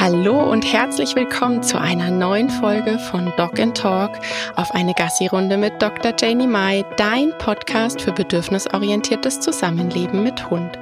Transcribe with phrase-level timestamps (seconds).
[0.00, 4.12] Hallo und herzlich willkommen zu einer neuen Folge von Dog and Talk
[4.54, 6.12] auf eine Gassi-Runde mit Dr.
[6.16, 10.78] Janie Mai, dein Podcast für bedürfnisorientiertes Zusammenleben mit Hund.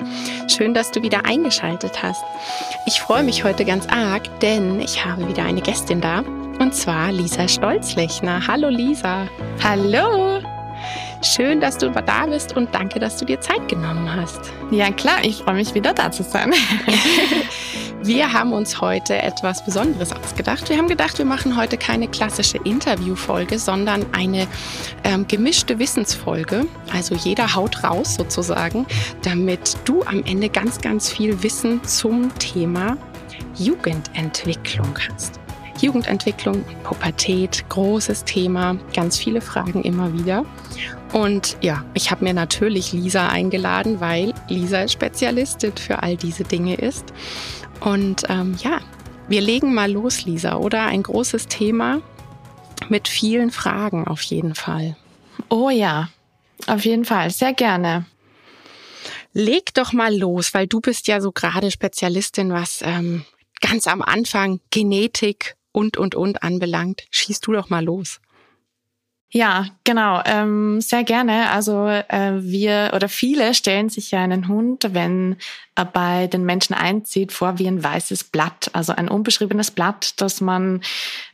[0.54, 2.22] Schön, dass du wieder eingeschaltet hast.
[2.84, 7.10] Ich freue mich heute ganz arg, denn ich habe wieder eine Gästin da und zwar
[7.10, 8.46] Lisa Stolzlechner.
[8.46, 9.26] Hallo Lisa.
[9.64, 10.42] Hallo.
[11.22, 14.52] Schön, dass du da bist und danke, dass du dir Zeit genommen hast.
[14.70, 16.52] Ja, klar, ich freue mich wieder da zu sein.
[18.06, 20.68] Wir haben uns heute etwas Besonderes ausgedacht.
[20.68, 24.46] Wir haben gedacht, wir machen heute keine klassische Interviewfolge, sondern eine
[25.02, 26.66] ähm, gemischte Wissensfolge.
[26.92, 28.86] Also jeder haut raus sozusagen,
[29.22, 32.96] damit du am Ende ganz, ganz viel Wissen zum Thema
[33.56, 35.40] Jugendentwicklung hast.
[35.80, 40.44] Jugendentwicklung, Pubertät, großes Thema, ganz viele Fragen immer wieder.
[41.12, 46.76] Und ja, ich habe mir natürlich Lisa eingeladen, weil Lisa Spezialistin für all diese Dinge
[46.76, 47.12] ist.
[47.80, 48.80] Und ähm, ja,
[49.28, 50.86] wir legen mal los, Lisa, oder?
[50.86, 52.00] Ein großes Thema
[52.88, 54.96] mit vielen Fragen auf jeden Fall.
[55.48, 56.08] Oh ja,
[56.66, 58.06] auf jeden Fall, sehr gerne.
[59.32, 63.24] Leg doch mal los, weil du bist ja so gerade Spezialistin, was ähm,
[63.60, 67.04] ganz am Anfang Genetik und, und, und anbelangt.
[67.10, 68.20] Schießt du doch mal los.
[69.32, 71.50] Ja, genau, ähm, sehr gerne.
[71.50, 75.36] Also äh, wir oder viele stellen sich ja einen Hund, wenn
[75.74, 80.40] er bei den Menschen einzieht, vor wie ein weißes Blatt, also ein unbeschriebenes Blatt, das
[80.40, 80.80] man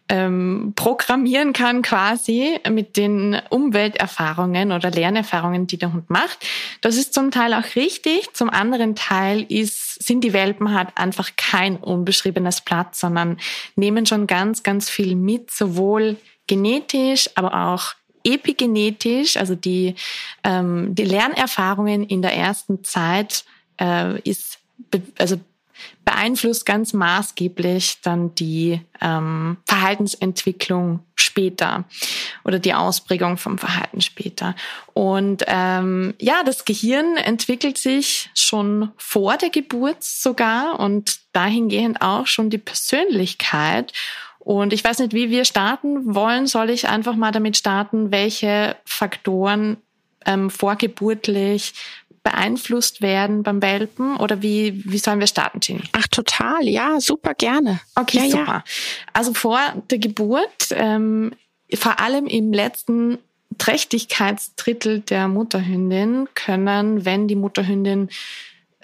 [0.09, 6.45] ähm, programmieren kann quasi mit den Umwelterfahrungen oder Lernerfahrungen, die der Hund macht.
[6.81, 8.35] Das ist zum Teil auch richtig.
[8.35, 13.37] Zum anderen Teil ist, sind die Welpen halt einfach kein unbeschriebenes Blatt, sondern
[13.77, 16.17] nehmen schon ganz, ganz viel mit, sowohl
[16.53, 19.95] genetisch, aber auch epigenetisch, also die,
[20.45, 23.45] ähm, die Lernerfahrungen in der ersten Zeit
[23.81, 24.59] äh, ist
[24.91, 25.41] be also
[26.05, 31.85] beeinflusst ganz maßgeblich dann die ähm, Verhaltensentwicklung später
[32.45, 34.55] oder die Ausprägung vom Verhalten später.
[34.93, 42.27] Und ähm, ja, das Gehirn entwickelt sich schon vor der Geburt sogar und dahingehend auch
[42.27, 43.93] schon die Persönlichkeit.
[44.45, 46.47] Und ich weiß nicht, wie wir starten wollen.
[46.49, 49.77] Soll ich einfach mal damit starten, welche Faktoren
[50.27, 51.75] ähm, vorgeburtlich
[52.25, 54.17] beeinflusst werden beim Welpen?
[54.17, 55.83] Oder wie, wie sollen wir starten, Jenny?
[55.93, 56.69] Ach, total.
[56.69, 57.81] Ja, super gerne.
[57.95, 58.47] Okay, ja, super.
[58.47, 58.65] Ja.
[59.13, 59.61] Also vor
[59.91, 61.33] der Geburt, ähm,
[61.75, 63.19] vor allem im letzten
[63.59, 68.09] Trächtigkeitsdrittel der Mutterhündin können, wenn die Mutterhündin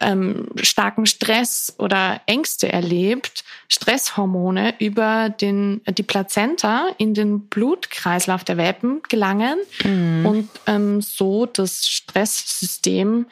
[0.00, 8.56] ähm, starken Stress oder Ängste erlebt, Stresshormone über den, die Plazenta in den Blutkreislauf der
[8.56, 10.26] Welpen gelangen mhm.
[10.26, 13.26] und ähm, so das Stresssystem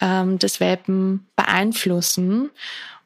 [0.00, 2.50] ähm, des Welpen beeinflussen.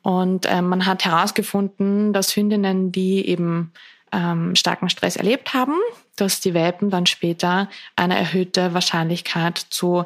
[0.02, 3.72] Und ähm, man hat herausgefunden, dass Hündinnen, die eben
[4.12, 5.74] ähm, starken Stress erlebt haben,
[6.16, 10.04] dass die Welpen dann später eine erhöhte Wahrscheinlichkeit zu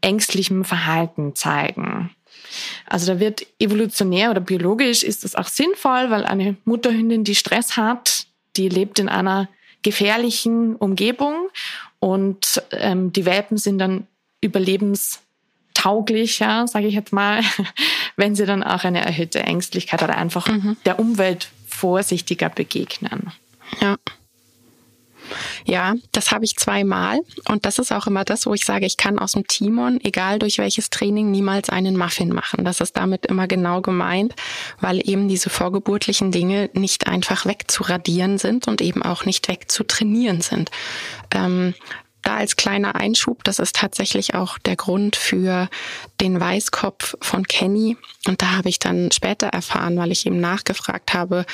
[0.00, 2.10] ängstlichem Verhalten zeigen.
[2.86, 7.76] Also da wird evolutionär oder biologisch ist das auch sinnvoll, weil eine Mutterhündin, die Stress
[7.76, 8.26] hat,
[8.56, 9.48] die lebt in einer
[9.82, 11.48] gefährlichen Umgebung
[11.98, 14.06] und ähm, die Welpen sind dann
[14.40, 17.42] überlebenstauglicher, sage ich jetzt mal,
[18.16, 20.76] wenn sie dann auch eine erhöhte Ängstlichkeit oder einfach mhm.
[20.84, 23.32] der Umwelt vorsichtiger begegnen.
[23.80, 23.96] Ja.
[25.64, 27.20] Ja, das habe ich zweimal.
[27.48, 30.38] Und das ist auch immer das, wo ich sage, ich kann aus dem Timon, egal
[30.38, 32.64] durch welches Training, niemals einen Muffin machen.
[32.64, 34.34] Das ist damit immer genau gemeint,
[34.80, 40.70] weil eben diese vorgeburtlichen Dinge nicht einfach wegzuradieren sind und eben auch nicht wegzutrainieren sind.
[41.34, 41.74] Ähm,
[42.22, 45.68] da als kleiner Einschub, das ist tatsächlich auch der Grund für
[46.20, 47.96] den Weißkopf von Kenny.
[48.26, 51.44] Und da habe ich dann später erfahren, weil ich ihm nachgefragt habe,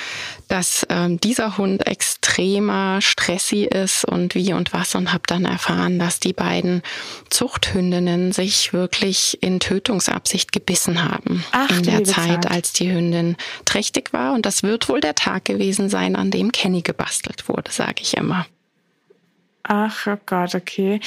[0.48, 5.98] dass ähm, dieser Hund extremer Stressi ist und wie und was und habe dann erfahren,
[5.98, 6.82] dass die beiden
[7.30, 13.36] Zuchthündinnen sich wirklich in Tötungsabsicht gebissen haben Ach, in der Zeit, Zeit, als die Hündin
[13.64, 14.34] trächtig war.
[14.34, 18.16] Und das wird wohl der Tag gewesen sein, an dem Kenny gebastelt wurde, sage ich
[18.16, 18.46] immer.
[19.70, 20.98] Ach oh Gott, okay.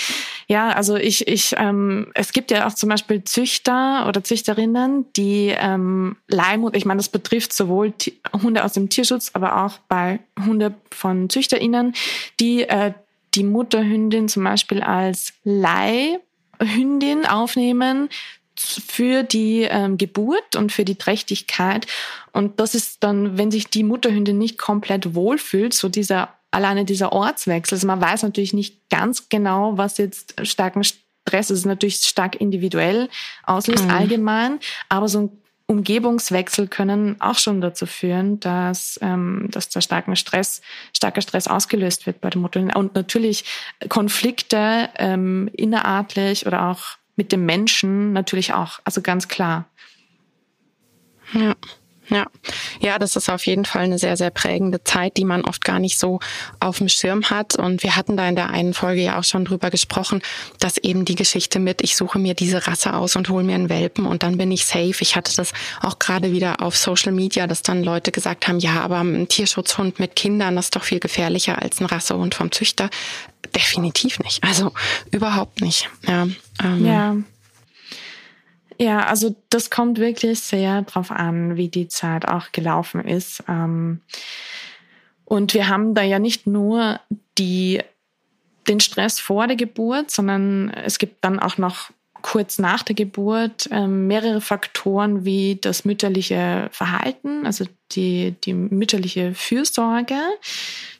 [0.47, 5.47] Ja, also ich, ich, ähm, es gibt ja auch zum Beispiel Züchter oder Züchterinnen, die
[5.47, 7.91] ähm, Leihmut, ich meine, das betrifft sowohl
[8.31, 11.95] Hunde aus dem Tierschutz, aber auch bei Hunde von ZüchterInnen,
[12.39, 12.93] die äh,
[13.33, 18.09] die Mutterhündin zum Beispiel als Leihhündin aufnehmen
[18.55, 21.87] für die ähm, Geburt und für die Trächtigkeit.
[22.31, 27.11] Und das ist dann, wenn sich die Mutterhündin nicht komplett wohlfühlt, so dieser alleine dieser
[27.11, 27.75] Ortswechsel.
[27.75, 33.09] Also man weiß natürlich nicht ganz genau, was jetzt starken Stress ist natürlich stark individuell
[33.43, 33.91] auslöst, mhm.
[33.91, 34.59] allgemein,
[34.89, 40.61] aber so ein Umgebungswechsel können auch schon dazu führen, dass, ähm, dass da starker Stress,
[40.93, 42.59] starker Stress ausgelöst wird bei der Mutter.
[42.75, 43.45] Und natürlich
[43.87, 48.79] Konflikte ähm, innerartlich oder auch mit dem Menschen natürlich auch.
[48.83, 49.65] Also ganz klar.
[51.33, 51.55] Ja.
[52.11, 52.27] Ja,
[52.81, 55.79] ja, das ist auf jeden Fall eine sehr, sehr prägende Zeit, die man oft gar
[55.79, 56.19] nicht so
[56.59, 57.55] auf dem Schirm hat.
[57.55, 60.21] Und wir hatten da in der einen Folge ja auch schon drüber gesprochen,
[60.59, 63.69] dass eben die Geschichte mit, ich suche mir diese Rasse aus und hole mir einen
[63.69, 64.95] Welpen und dann bin ich safe.
[64.99, 68.81] Ich hatte das auch gerade wieder auf Social Media, dass dann Leute gesagt haben, ja,
[68.81, 72.89] aber ein Tierschutzhund mit Kindern, das ist doch viel gefährlicher als ein Rassehund vom Züchter.
[73.55, 74.43] Definitiv nicht.
[74.43, 74.73] Also
[75.11, 75.89] überhaupt nicht.
[76.05, 76.27] Ja.
[76.61, 77.15] Ähm, ja.
[78.81, 83.43] Ja, also das kommt wirklich sehr drauf an, wie die Zeit auch gelaufen ist.
[83.47, 84.01] Ähm,
[85.23, 86.99] und wir haben da ja nicht nur
[87.37, 87.83] die,
[88.67, 91.91] den Stress vor der Geburt, sondern es gibt dann auch noch
[92.23, 99.35] kurz nach der Geburt ähm, mehrere Faktoren wie das mütterliche Verhalten, also die, die mütterliche
[99.35, 100.17] Fürsorge.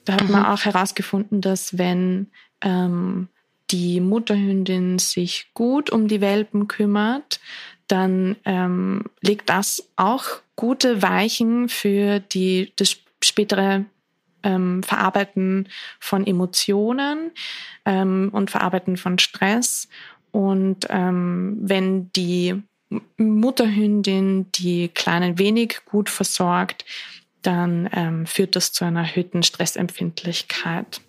[0.04, 0.30] Da hat mhm.
[0.30, 2.28] man auch herausgefunden, dass wenn
[2.60, 3.26] ähm,
[3.72, 7.40] die Mutterhündin sich gut um die Welpen kümmert,
[7.92, 10.24] dann ähm, legt das auch
[10.56, 13.84] gute Weichen für die, das spätere
[14.42, 15.68] ähm, Verarbeiten
[16.00, 17.32] von Emotionen
[17.84, 19.90] ähm, und Verarbeiten von Stress.
[20.30, 22.62] Und ähm, wenn die
[23.18, 26.86] Mutterhündin die Kleinen wenig gut versorgt,
[27.42, 31.02] dann ähm, führt das zu einer erhöhten Stressempfindlichkeit.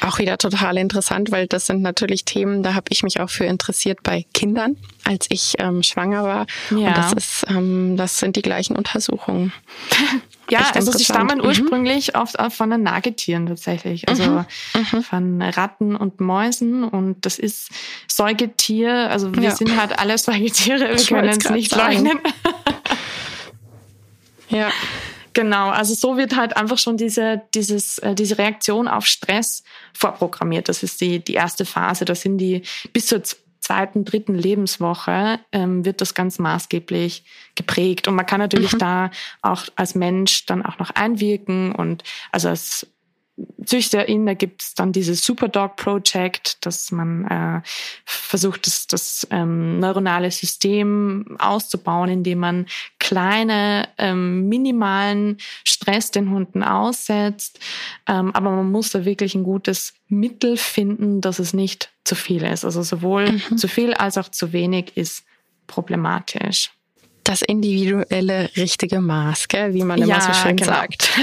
[0.00, 3.44] Auch wieder total interessant, weil das sind natürlich Themen, da habe ich mich auch für
[3.44, 6.46] interessiert bei Kindern, als ich ähm, schwanger war.
[6.70, 6.88] Ja.
[6.88, 9.52] Und das ist, ähm, das sind die gleichen Untersuchungen.
[10.50, 11.44] ja, also sie stammen mhm.
[11.44, 14.46] ursprünglich oft von den Nagetieren tatsächlich, also mhm.
[14.74, 15.02] mhm.
[15.02, 16.84] von Ratten und Mäusen.
[16.84, 17.70] Und das ist
[18.08, 19.50] Säugetier, also wir ja.
[19.56, 22.18] sind halt alle Säugetiere, wir ich können es nicht leugnen.
[24.48, 24.70] ja.
[25.34, 29.62] Genau, also so wird halt einfach schon diese, dieses, äh, diese Reaktion auf Stress
[29.94, 30.68] vorprogrammiert.
[30.68, 32.04] Das ist die, die erste Phase.
[32.04, 32.62] Das sind die
[32.92, 33.22] bis zur
[33.62, 37.24] zweiten, dritten Lebenswoche ähm, wird das ganz maßgeblich
[37.54, 38.08] geprägt.
[38.08, 38.78] Und man kann natürlich mhm.
[38.78, 42.02] da auch als Mensch dann auch noch einwirken und
[42.32, 42.86] also als
[43.64, 47.62] ZüchterInnen, da gibt es dann dieses Superdog Project, dass man äh,
[48.04, 52.66] versucht, das, das ähm, neuronale System auszubauen, indem man
[52.98, 57.58] kleine, ähm, minimalen Stress den Hunden aussetzt.
[58.06, 62.42] Ähm, aber man muss da wirklich ein gutes Mittel finden, dass es nicht zu viel
[62.42, 62.64] ist.
[62.64, 63.56] Also sowohl mhm.
[63.56, 65.24] zu viel als auch zu wenig ist
[65.66, 66.70] problematisch
[67.24, 69.74] das individuelle richtige Maß, gell?
[69.74, 70.72] wie man immer ja, so schön genau.
[70.72, 71.08] sagt.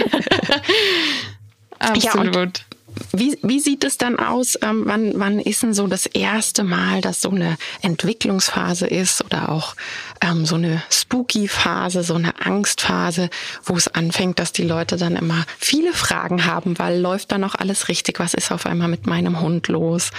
[1.80, 2.60] Absolut.
[2.60, 2.70] Ja,
[3.12, 4.58] wie, wie sieht es dann aus?
[4.62, 9.50] Ähm, wann, wann ist denn so das erste Mal, dass so eine Entwicklungsphase ist oder
[9.50, 9.76] auch
[10.22, 13.30] ähm, so eine Spooky-Phase, so eine Angstphase,
[13.64, 17.56] wo es anfängt, dass die Leute dann immer viele Fragen haben, weil läuft da noch
[17.56, 18.20] alles richtig?
[18.20, 20.12] Was ist auf einmal mit meinem Hund los?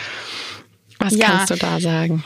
[0.98, 1.26] Was ja.
[1.26, 2.24] kannst du da sagen?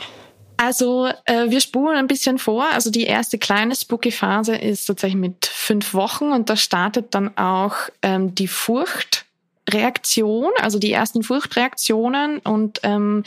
[0.57, 2.65] Also äh, wir spulen ein bisschen vor.
[2.71, 7.75] Also die erste kleine Spooky-Phase ist tatsächlich mit fünf Wochen und da startet dann auch
[8.01, 9.25] ähm, die Furcht
[9.69, 12.39] Reaktion, also die ersten Furchtreaktionen.
[12.39, 13.23] Und ähm,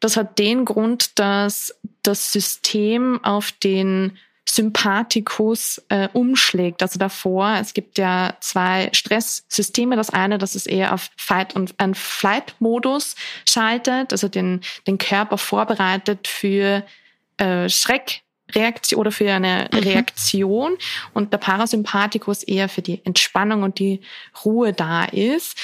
[0.00, 4.16] das hat den Grund, dass das System auf den
[4.48, 6.82] Sympathikus äh, umschlägt.
[6.82, 9.96] Also davor, es gibt ja zwei Stresssysteme.
[9.96, 13.14] Das eine, das ist eher auf Fight- und Flight-Modus
[13.48, 16.84] schaltet, also den, den Körper vorbereitet für
[17.38, 18.22] äh, Schreck,
[18.54, 19.78] Reaktion oder für eine mhm.
[19.78, 20.76] Reaktion
[21.14, 24.00] und der Parasympathikus eher für die Entspannung und die
[24.44, 25.56] Ruhe da ist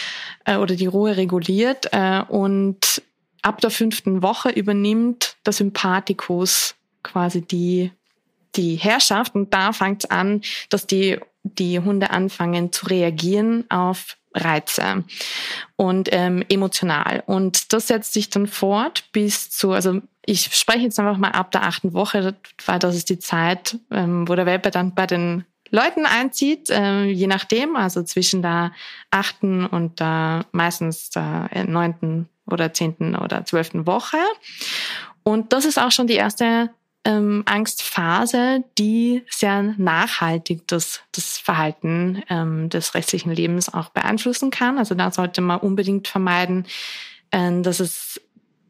[0.44, 3.02] äh, oder die Ruhe reguliert äh, und
[3.42, 7.92] ab der fünften Woche übernimmt der Sympathikus quasi die
[8.58, 14.16] die Herrschaft und da fängt es an, dass die die Hunde anfangen zu reagieren auf
[14.34, 15.04] Reize
[15.76, 17.22] und ähm, emotional.
[17.26, 21.50] Und das setzt sich dann fort bis zu, also ich spreche jetzt einfach mal ab
[21.52, 22.36] der achten Woche,
[22.66, 27.04] weil das ist die Zeit, ähm, wo der Welpe dann bei den Leuten einzieht, äh,
[27.04, 28.72] je nachdem, also zwischen der
[29.10, 34.18] achten und der meistens der neunten oder zehnten oder zwölften Woche.
[35.22, 36.70] Und das ist auch schon die erste
[37.08, 44.76] ähm, Angstphase, die sehr nachhaltig das, das Verhalten ähm, des restlichen Lebens auch beeinflussen kann.
[44.76, 46.66] Also da sollte man unbedingt vermeiden,
[47.30, 48.20] äh, dass es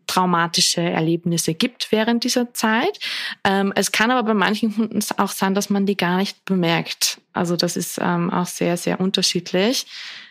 [0.08, 2.98] traumatische Erlebnisse gibt während dieser Zeit.
[3.44, 7.20] Ähm, es kann aber bei manchen Hunden auch sein, dass man die gar nicht bemerkt.
[7.32, 9.86] Also das ist ähm, auch sehr, sehr unterschiedlich.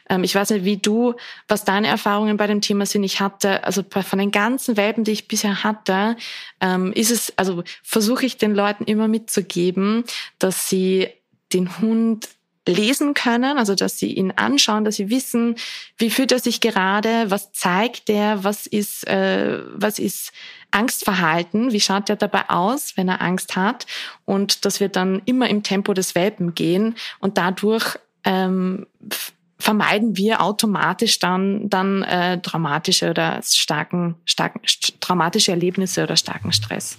[0.10, 1.15] Ähm, ich weiß nicht, wie du,
[1.48, 3.03] was deine Erfahrungen bei dem Thema sind.
[3.03, 6.17] Ich hatte, also von den ganzen Welpen, die ich bisher hatte,
[6.62, 10.03] ähm, ist es, also versuche ich den Leuten immer mitzugeben,
[10.39, 11.10] dass sie
[11.53, 12.27] den Hund
[12.67, 15.55] lesen können, also dass sie ihn anschauen, dass sie wissen,
[15.97, 20.31] wie fühlt er sich gerade, was zeigt er, was ist, äh, was ist
[20.71, 23.86] Angstverhalten, wie schaut er dabei aus, wenn er Angst hat
[24.25, 28.86] und dass wir dann immer im Tempo des Welpen gehen und dadurch ähm,
[29.59, 34.62] vermeiden wir automatisch dann dann äh, dramatische oder starken starken
[35.00, 36.97] traumatische Erlebnisse oder starken Stress.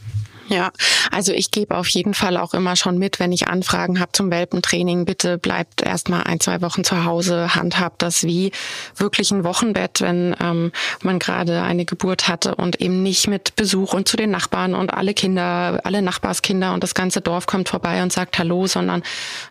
[0.48, 0.72] Ja,
[1.10, 4.30] also ich gebe auf jeden Fall auch immer schon mit, wenn ich Anfragen habe zum
[4.30, 8.52] Welpentraining, bitte bleibt erstmal ein, zwei Wochen zu Hause, handhabt das wie
[8.96, 13.92] wirklich ein Wochenbett, wenn ähm, man gerade eine Geburt hatte und eben nicht mit Besuch
[13.92, 18.02] und zu den Nachbarn und alle Kinder, alle Nachbarskinder und das ganze Dorf kommt vorbei
[18.02, 19.02] und sagt Hallo, sondern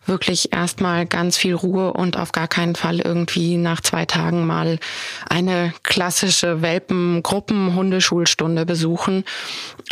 [0.07, 4.79] wirklich erstmal ganz viel Ruhe und auf gar keinen Fall irgendwie nach zwei Tagen mal
[5.29, 9.25] eine klassische Welpengruppen-Hundeschulstunde besuchen,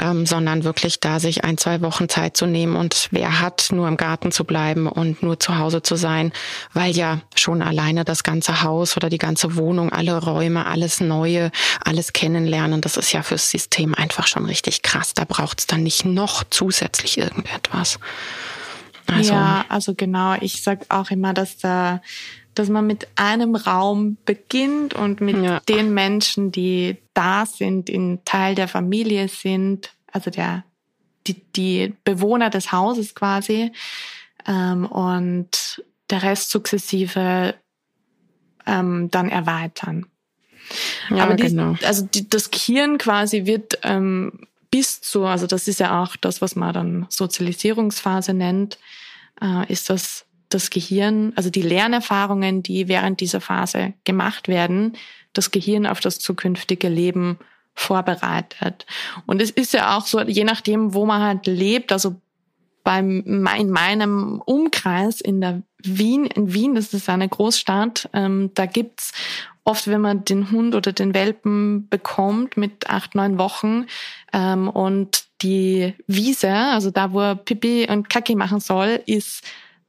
[0.02, 3.70] ähm, sondern wirklich wirklich da, sich ein, zwei Wochen Zeit zu nehmen und wer hat,
[3.72, 6.32] nur im Garten zu bleiben und nur zu Hause zu sein,
[6.74, 11.52] weil ja schon alleine das ganze Haus oder die ganze Wohnung, alle Räume, alles Neue,
[11.84, 15.14] alles kennenlernen, das ist ja fürs System einfach schon richtig krass.
[15.14, 18.00] Da braucht es dann nicht noch zusätzlich irgendetwas.
[19.08, 20.36] Also, ja, also genau.
[20.42, 22.02] Ich sag auch immer, dass da
[22.56, 25.60] dass man mit einem Raum beginnt und mit ja.
[25.68, 30.64] den Menschen, die da sind, in Teil der Familie sind, also der
[31.27, 33.72] die, die Bewohner des Hauses quasi
[34.48, 37.55] ähm, und der Rest sukzessive
[38.65, 40.05] ähm, dann erweitern.
[41.10, 41.75] Ja, Aber die, genau.
[41.84, 46.41] also die, das Gehirn quasi wird ähm, bis zu, also das ist ja auch das,
[46.41, 48.77] was man dann Sozialisierungsphase nennt,
[49.41, 54.94] äh, ist das das Gehirn, also die Lernerfahrungen, die während dieser Phase gemacht werden,
[55.34, 57.39] das Gehirn auf das zukünftige Leben
[57.75, 58.86] vorbereitet.
[59.25, 62.15] Und es ist ja auch so, je nachdem, wo man halt lebt, also
[62.84, 68.65] beim, in meinem Umkreis in der Wien, in Wien, das ist eine Großstadt, ähm, da
[68.65, 69.12] gibt's
[69.63, 73.88] oft, wenn man den Hund oder den Welpen bekommt mit acht, neun Wochen
[74.32, 79.44] ähm, und die Wiese, also da, wo er Pipi und Kacki machen soll, ist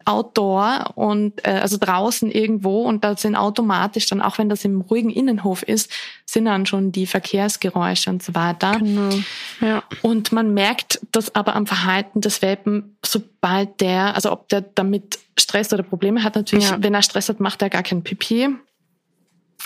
[0.06, 4.80] outdoor und äh, also draußen irgendwo und da sind automatisch dann, auch wenn das im
[4.80, 5.90] ruhigen Innenhof ist,
[6.24, 8.78] sind dann schon die Verkehrsgeräusche und so weiter.
[8.78, 9.14] Genau.
[9.60, 9.82] Ja.
[10.02, 15.18] Und man merkt das aber am Verhalten des Welpen, sobald der, also ob der damit
[15.36, 16.76] Stress oder Probleme hat, natürlich, ja.
[16.80, 18.48] wenn er Stress hat, macht er gar kein Pipi.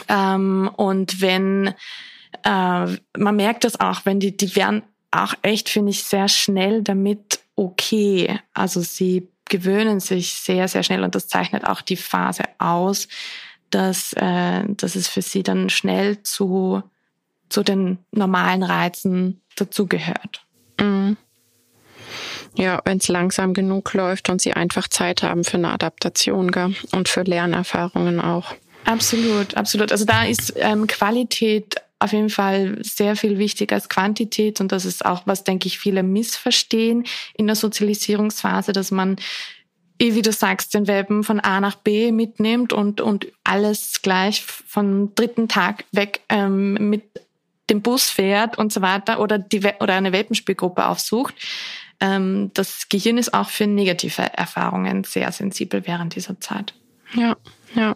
[0.09, 1.75] Ähm, und wenn
[2.44, 6.82] äh, man merkt das auch, wenn die, die werden auch echt, finde ich, sehr schnell
[6.82, 8.38] damit okay.
[8.54, 13.09] Also sie gewöhnen sich sehr, sehr schnell und das zeichnet auch die Phase aus,
[13.69, 16.83] dass, äh, dass es für sie dann schnell zu,
[17.50, 20.47] zu den normalen Reizen dazugehört.
[20.80, 21.19] Mhm.
[22.57, 26.75] Ja, wenn es langsam genug läuft und sie einfach Zeit haben für eine Adaptation gell?
[26.92, 28.54] und für Lernerfahrungen auch.
[28.85, 29.92] Absolut, absolut.
[29.92, 34.85] Also da ist ähm, Qualität auf jeden Fall sehr viel wichtiger als Quantität und das
[34.85, 37.04] ist auch, was denke ich viele missverstehen
[37.35, 39.16] in der Sozialisierungsphase, dass man
[40.00, 44.42] eh, wie du sagst, den Welpen von A nach B mitnimmt und, und alles gleich
[44.42, 47.04] vom dritten Tag weg ähm, mit
[47.69, 51.35] dem Bus fährt und so weiter oder, die, oder eine Welpenspielgruppe aufsucht.
[52.00, 56.75] Ähm, das Gehirn ist auch für negative Erfahrungen sehr sensibel während dieser Zeit.
[57.14, 57.37] Ja,
[57.75, 57.95] ja.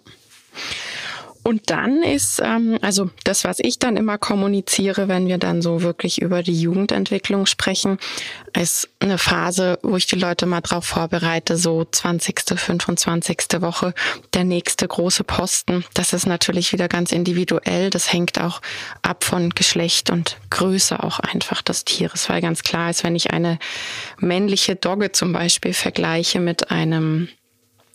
[1.45, 5.83] Und dann ist, ähm, also das, was ich dann immer kommuniziere, wenn wir dann so
[5.83, 7.99] wirklich über die Jugendentwicklung sprechen,
[8.59, 13.61] ist eine Phase, wo ich die Leute mal drauf vorbereite, so 20., 25.
[13.61, 13.93] Woche,
[14.33, 15.85] der nächste große Posten.
[15.93, 17.91] Das ist natürlich wieder ganz individuell.
[17.91, 18.63] Das hängt auch
[19.03, 23.33] ab von Geschlecht und Größe auch einfach des Tieres, weil ganz klar ist, wenn ich
[23.33, 23.59] eine
[24.19, 27.29] männliche Dogge zum Beispiel vergleiche mit einem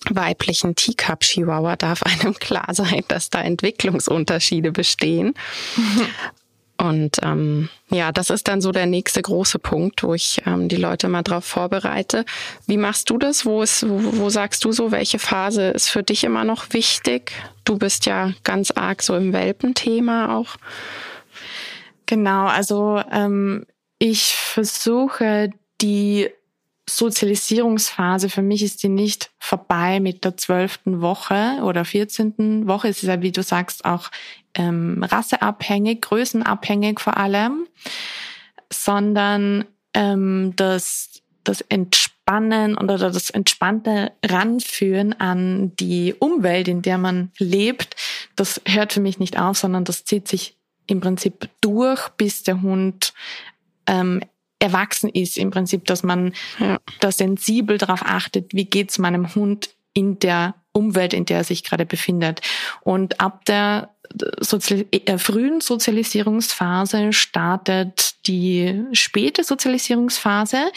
[0.09, 5.33] weiblichen Teacup Chihuahua darf einem klar sein, dass da Entwicklungsunterschiede bestehen.
[6.77, 10.77] Und ähm, ja, das ist dann so der nächste große Punkt, wo ich ähm, die
[10.77, 12.23] Leute mal drauf vorbereite.
[12.67, 13.45] Wie machst du das?
[13.45, 17.33] Wo, ist, wo, wo sagst du so, welche Phase ist für dich immer noch wichtig?
[17.65, 20.55] Du bist ja ganz arg so im Welpenthema auch.
[22.05, 23.65] Genau, also ähm,
[23.99, 25.49] ich versuche
[25.81, 26.29] die
[26.97, 32.89] Sozialisierungsphase für mich ist die nicht vorbei mit der zwölften Woche oder vierzehnten Woche.
[32.89, 34.09] Es ist ja, wie du sagst, auch
[34.53, 37.67] ähm, rasseabhängig, größenabhängig vor allem,
[38.71, 46.99] sondern ähm, das, das Entspannen Entspannen oder das entspannte Ranführen an die Umwelt, in der
[46.99, 47.95] man lebt,
[48.35, 50.55] das hört für mich nicht auf, sondern das zieht sich
[50.85, 53.13] im Prinzip durch, bis der Hund
[53.87, 54.21] ähm,
[54.59, 55.37] erwachsen ist.
[55.37, 56.77] Im Prinzip, dass man ja.
[56.99, 61.63] da sensibel darauf achtet, wie geht's meinem Hund in der Umwelt, in der er sich
[61.63, 62.41] gerade befindet.
[62.81, 63.89] Und ab der
[64.39, 70.71] Sozial äh, frühen Sozialisierungsphase startet die späte Sozialisierungsphase,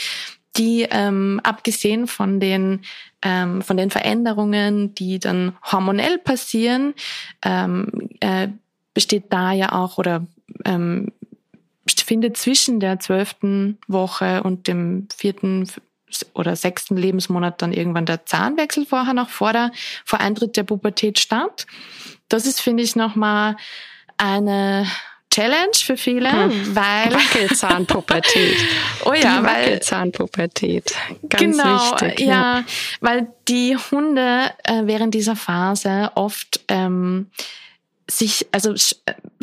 [0.56, 2.80] die ähm, abgesehen von den
[3.22, 6.94] ähm, von den Veränderungen, die dann hormonell passieren,
[7.42, 8.48] ähm, äh,
[8.94, 10.26] besteht da ja auch oder
[10.64, 11.12] ähm,
[12.02, 15.68] findet zwischen der zwölften Woche und dem vierten
[16.34, 19.72] oder sechsten Lebensmonat dann irgendwann der Zahnwechsel vorher noch vor der
[20.04, 21.66] vor Eintritt der Pubertät statt.
[22.28, 23.56] Das ist, finde ich, nochmal
[24.18, 24.86] eine
[25.32, 26.76] Challenge für viele, hm.
[26.76, 28.56] weil Wackelzahnpubertät.
[29.06, 30.94] oh ja, die weil Wackelzahnpubertät.
[31.28, 32.20] Ganz genau, wichtig.
[32.20, 32.64] Ja, ja,
[33.00, 37.30] weil die Hunde äh, während dieser Phase oft ähm,
[38.10, 38.94] sich also Sch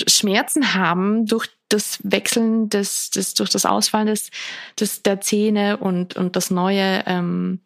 [0.08, 4.32] Schmerzen haben durch das Wechseln des, des durch das Ausfallen des,
[4.80, 7.60] des der Zähne und und das neue ähm,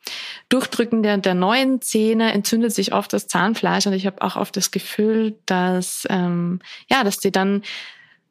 [0.50, 4.56] Durchdrücken der der neuen Zähne entzündet sich oft das Zahnfleisch und ich habe auch oft
[4.56, 7.64] das Gefühl, dass ähm, ja, dass die dann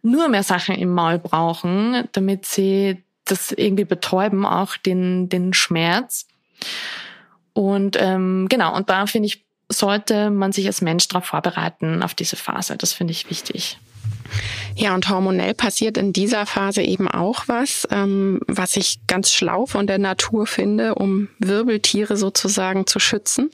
[0.03, 6.27] nur mehr Sachen im Maul brauchen, damit sie das irgendwie betäuben, auch den den Schmerz.
[7.55, 12.15] Und ähm, genau, und da finde ich sollte man sich als Mensch darauf vorbereiten, auf
[12.15, 12.77] diese Phase.
[12.77, 13.79] Das finde ich wichtig.
[14.75, 19.67] Ja, und hormonell passiert in dieser Phase eben auch was, ähm, was ich ganz schlau
[19.67, 23.51] von der Natur finde, um Wirbeltiere sozusagen zu schützen.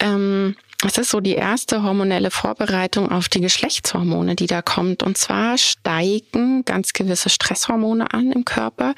[0.00, 5.02] Ähm, es ist so die erste hormonelle Vorbereitung auf die Geschlechtshormone, die da kommt.
[5.02, 8.94] Und zwar steigen ganz gewisse Stresshormone an im Körper,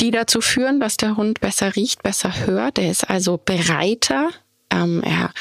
[0.00, 2.78] die dazu führen, dass der Hund besser riecht, besser hört.
[2.78, 4.30] Er ist also bereiter
[4.70, 5.32] ähm, er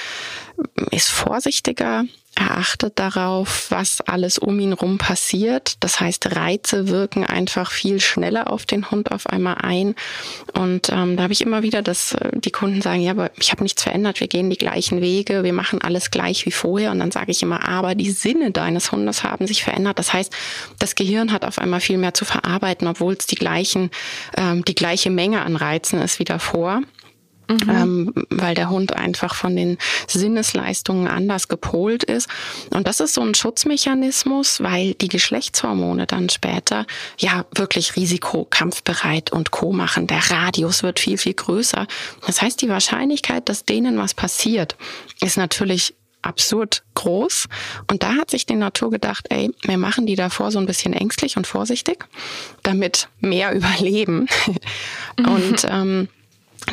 [0.92, 5.76] ist vorsichtiger, er achtet darauf, was alles um ihn rum passiert.
[5.80, 9.96] Das heißt, Reize wirken einfach viel schneller auf den Hund auf einmal ein.
[10.54, 13.52] Und ähm, da habe ich immer wieder, dass äh, die Kunden sagen, ja, aber ich
[13.52, 16.92] habe nichts verändert, wir gehen die gleichen Wege, wir machen alles gleich wie vorher.
[16.92, 19.98] Und dann sage ich immer, aber die Sinne deines Hundes haben sich verändert.
[19.98, 20.34] Das heißt,
[20.78, 23.92] das Gehirn hat auf einmal viel mehr zu verarbeiten, obwohl es die gleichen,
[24.36, 26.82] ähm, die gleiche Menge an Reizen ist wie davor.
[27.48, 27.70] Mhm.
[27.70, 29.78] Ähm, weil der Hund einfach von den
[30.08, 32.28] Sinnesleistungen anders gepolt ist.
[32.72, 36.86] Und das ist so ein Schutzmechanismus, weil die Geschlechtshormone dann später
[37.18, 39.72] ja wirklich Risiko, kampfbereit und Co.
[39.72, 40.08] machen.
[40.08, 41.88] Der Radius wird viel, viel größer.
[42.26, 44.76] Das heißt, die Wahrscheinlichkeit, dass denen was passiert,
[45.22, 45.94] ist natürlich
[46.26, 47.48] absurd groß.
[47.90, 50.94] Und da hat sich die Natur gedacht, ey, wir machen die davor so ein bisschen
[50.94, 52.06] ängstlich und vorsichtig,
[52.64, 54.28] damit mehr überleben.
[55.20, 56.10] und ähm,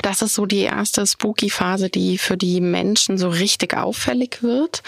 [0.01, 4.83] das ist so die erste Spooky-Phase, die für die Menschen so richtig auffällig wird,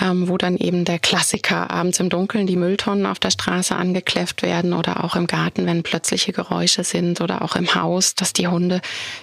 [0.00, 4.42] ähm, wo dann eben der Klassiker abends im Dunkeln die Mülltonnen auf der Straße angekläfft
[4.42, 8.48] werden oder auch im Garten, wenn plötzliche Geräusche sind oder auch im Haus, dass die
[8.48, 8.80] Hunde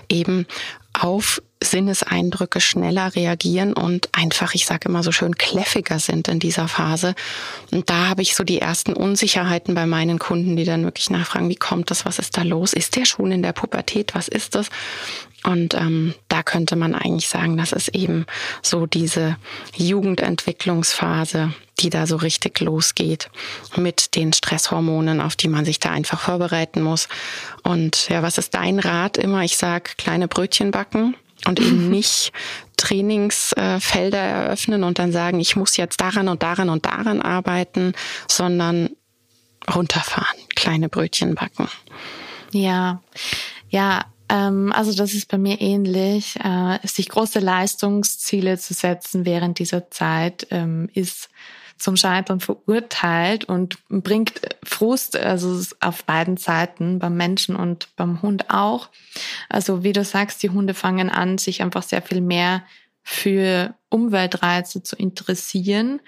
[0.07, 0.45] eben
[1.03, 6.67] auf Sinneseindrücke schneller reagieren und einfach, ich sage immer so schön, kläffiger sind in dieser
[6.67, 7.15] Phase.
[7.71, 11.49] Und da habe ich so die ersten Unsicherheiten bei meinen Kunden, die dann wirklich nachfragen,
[11.49, 12.73] wie kommt das, was ist da los?
[12.73, 14.15] Ist der schon in der Pubertät?
[14.15, 14.69] Was ist das?
[15.43, 18.25] Und ähm, da könnte man eigentlich sagen, das ist eben
[18.61, 19.37] so diese
[19.75, 23.29] Jugendentwicklungsphase, die da so richtig losgeht
[23.77, 27.07] mit den Stresshormonen, auf die man sich da einfach vorbereiten muss.
[27.63, 29.43] Und ja, was ist dein Rat immer?
[29.43, 32.33] Ich sag kleine Brötchen backen und eben nicht
[32.75, 37.93] Trainingsfelder eröffnen und dann sagen, ich muss jetzt daran und daran und daran arbeiten,
[38.27, 38.89] sondern
[39.73, 41.69] runterfahren, kleine Brötchen backen.
[42.51, 43.01] Ja,
[43.69, 46.37] ja, also das ist bei mir ähnlich.
[46.43, 51.29] Äh, sich große Leistungsziele zu setzen während dieser Zeit ähm, ist
[51.79, 58.49] zum Scheitern verurteilt und bringt Frust, also auf beiden Seiten, beim Menschen und beim Hund
[58.49, 58.89] auch.
[59.47, 62.63] Also wie du sagst, die Hunde fangen an, sich einfach sehr viel mehr
[63.01, 66.01] für Umweltreize zu interessieren.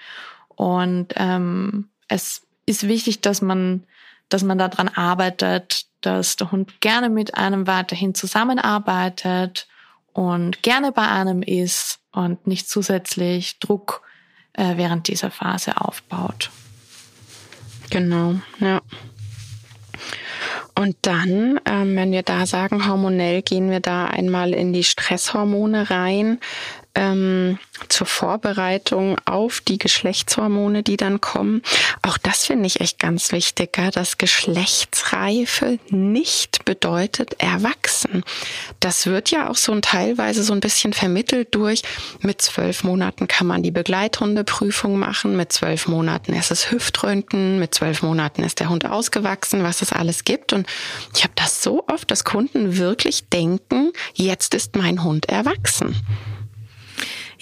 [0.48, 3.84] Und ähm, es ist wichtig, dass man,
[4.32, 9.66] dass man daran arbeitet, dass der Hund gerne mit einem weiterhin zusammenarbeitet
[10.12, 14.02] und gerne bei einem ist und nicht zusätzlich Druck
[14.54, 16.50] äh, während dieser Phase aufbaut.
[17.90, 18.80] Genau, ja.
[20.74, 25.90] Und dann, ähm, wenn wir da sagen, hormonell gehen wir da einmal in die Stresshormone
[25.90, 26.40] rein.
[26.94, 31.62] Ähm, zur Vorbereitung auf die Geschlechtshormone, die dann kommen.
[32.02, 33.90] Auch das finde ich echt ganz wichtig, gell?
[33.90, 38.24] dass Geschlechtsreife nicht bedeutet erwachsen.
[38.80, 41.82] Das wird ja auch so ein teilweise so ein bisschen vermittelt durch,
[42.20, 47.74] mit zwölf Monaten kann man die Begleithundeprüfung machen, mit zwölf Monaten ist es Hüftröntgen, mit
[47.74, 50.52] zwölf Monaten ist der Hund ausgewachsen, was es alles gibt.
[50.52, 50.66] Und
[51.14, 55.96] ich habe das so oft, dass Kunden wirklich denken, jetzt ist mein Hund erwachsen.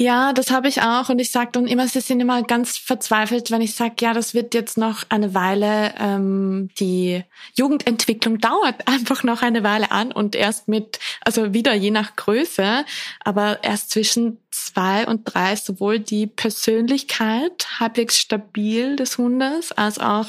[0.02, 1.10] Ja, das habe ich auch.
[1.10, 4.32] Und ich sage dann immer, sie sind immer ganz verzweifelt, wenn ich sage, ja, das
[4.32, 7.22] wird jetzt noch eine Weile, ähm, die
[7.54, 12.86] Jugendentwicklung dauert einfach noch eine Weile an und erst mit, also wieder je nach Größe,
[13.22, 20.28] aber erst zwischen zwei und drei sowohl die Persönlichkeit halbwegs stabil des Hundes als auch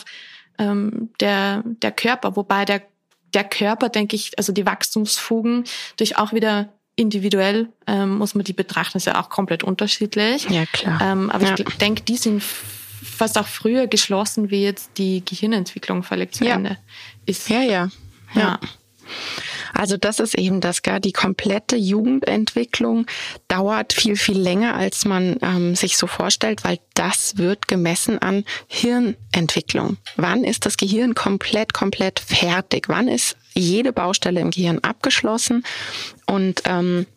[0.60, 2.82] ähm, der, der Körper, wobei der
[3.34, 5.64] der Körper, denke ich, also die Wachstumsfugen
[5.96, 10.48] durch auch wieder individuell ähm, muss man die betrachten, ist ja auch komplett unterschiedlich.
[10.50, 11.02] Ja, klar.
[11.02, 11.56] Ähm, aber ja.
[11.58, 16.56] ich denke, die sind fast auch früher geschlossen, wie jetzt die Gehirnentwicklung völlig zu ja.
[16.56, 16.78] Ende
[17.26, 17.50] ist.
[17.50, 17.90] Ja, ja.
[18.34, 18.42] ja.
[18.42, 18.60] ja.
[19.74, 23.06] Also das ist eben das, gar die komplette Jugendentwicklung
[23.48, 28.44] dauert viel, viel länger, als man ähm, sich so vorstellt, weil das wird gemessen an
[28.68, 29.98] Hirnentwicklung.
[30.18, 32.90] Wann ist das Gehirn komplett, komplett fertig?
[32.90, 35.64] Wann ist jede Baustelle im Gehirn abgeschlossen?
[36.32, 37.08] Und ähm,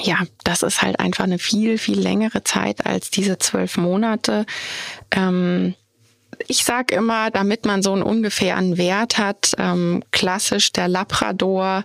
[0.00, 4.46] ja, das ist halt einfach eine viel, viel längere Zeit als diese zwölf Monate.
[5.10, 5.74] Ähm,
[6.46, 11.84] ich sage immer, damit man so einen ungefähren Wert hat, ähm, klassisch der Labrador,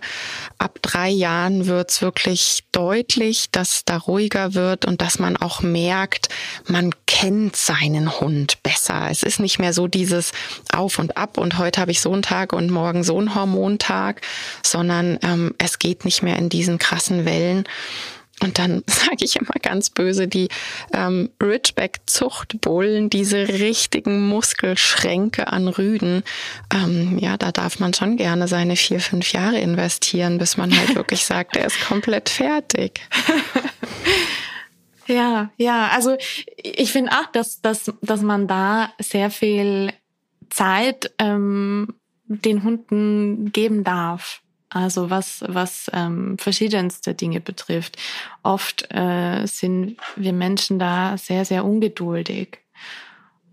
[0.58, 6.28] ab drei Jahren wird's wirklich deutlich, dass da ruhiger wird und dass man auch merkt,
[6.66, 9.08] man kennt seinen Hund besser.
[9.10, 10.32] Es ist nicht mehr so dieses
[10.72, 14.20] Auf und Ab und heute habe ich so einen Tag und morgen so einen Hormontag,
[14.62, 17.64] sondern ähm, es geht nicht mehr in diesen krassen Wellen.
[18.42, 20.48] Und dann sage ich immer ganz böse, die
[20.92, 26.22] ähm, Ridgeback-Zuchtbullen, diese richtigen Muskelschränke an Rüden,
[26.74, 30.94] ähm, ja, da darf man schon gerne seine vier, fünf Jahre investieren, bis man halt
[30.94, 33.00] wirklich sagt, er ist komplett fertig.
[35.10, 36.16] Ja, ja, also
[36.56, 39.92] ich finde auch, dass, dass, dass man da sehr viel
[40.50, 41.94] Zeit ähm,
[42.26, 44.40] den Hunden geben darf.
[44.70, 47.96] Also was, was ähm, verschiedenste Dinge betrifft.
[48.42, 52.58] Oft äh, sind wir Menschen da sehr, sehr ungeduldig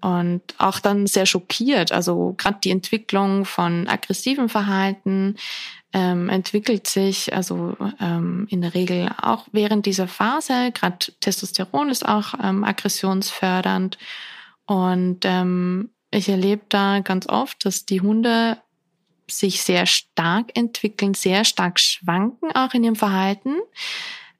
[0.01, 1.91] und auch dann sehr schockiert.
[1.91, 5.35] Also gerade die Entwicklung von aggressivem Verhalten
[5.91, 10.71] ähm, entwickelt sich also ähm, in der Regel auch während dieser Phase.
[10.71, 13.97] Gerade Testosteron ist auch ähm, aggressionsfördernd
[14.65, 18.57] und ähm, ich erlebe da ganz oft, dass die Hunde
[19.29, 23.55] sich sehr stark entwickeln, sehr stark schwanken auch in ihrem Verhalten.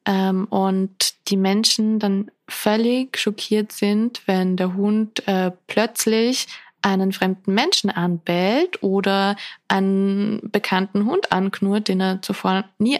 [0.05, 6.47] Ähm, und die Menschen dann völlig schockiert sind, wenn der Hund äh, plötzlich
[6.81, 9.35] einen fremden Menschen anbellt oder
[9.67, 12.99] einen bekannten Hund anknurrt, den er zuvor nie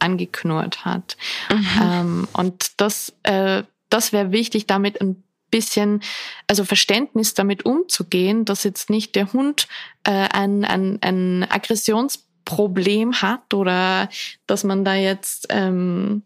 [0.00, 1.16] angeknurrt hat.
[1.50, 1.66] Mhm.
[1.80, 6.02] Ähm, und das, äh, das wäre wichtig, damit ein bisschen,
[6.46, 9.68] also Verständnis damit umzugehen, dass jetzt nicht der Hund
[10.04, 14.08] äh, ein, ein, ein Aggressionsproblem hat oder
[14.46, 16.22] dass man da jetzt ähm,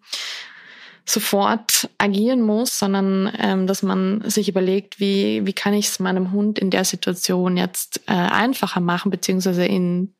[1.04, 6.32] sofort agieren muss, sondern ähm, dass man sich überlegt, wie, wie kann ich es meinem
[6.32, 10.14] Hund in der Situation jetzt äh, einfacher machen, beziehungsweise in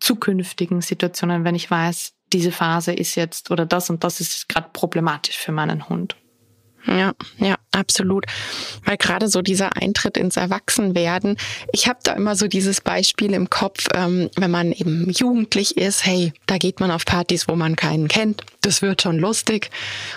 [0.00, 4.68] zukünftigen Situationen, wenn ich weiß, diese Phase ist jetzt oder das und das ist gerade
[4.72, 6.16] problematisch für meinen Hund.
[6.86, 8.26] Ja, ja, absolut.
[8.84, 11.36] Weil gerade so dieser Eintritt ins Erwachsenwerden,
[11.72, 16.04] ich habe da immer so dieses Beispiel im Kopf, ähm, wenn man eben jugendlich ist,
[16.04, 19.70] hey, da geht man auf Partys, wo man keinen kennt, das wird schon lustig.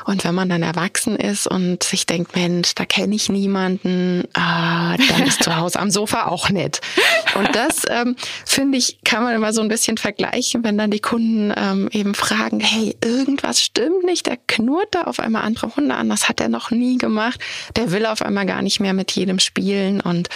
[0.05, 4.95] Und wenn man dann erwachsen ist und sich denkt, Mensch, da kenne ich niemanden, ah,
[4.97, 6.81] dann ist zu Hause am Sofa auch nett.
[7.36, 10.99] Und das, ähm, finde ich, kann man immer so ein bisschen vergleichen, wenn dann die
[10.99, 15.95] Kunden ähm, eben fragen, hey, irgendwas stimmt nicht, der knurrt da auf einmal andere Hunde
[15.95, 17.39] an, das hat er noch nie gemacht.
[17.75, 20.29] Der will auf einmal gar nicht mehr mit jedem spielen und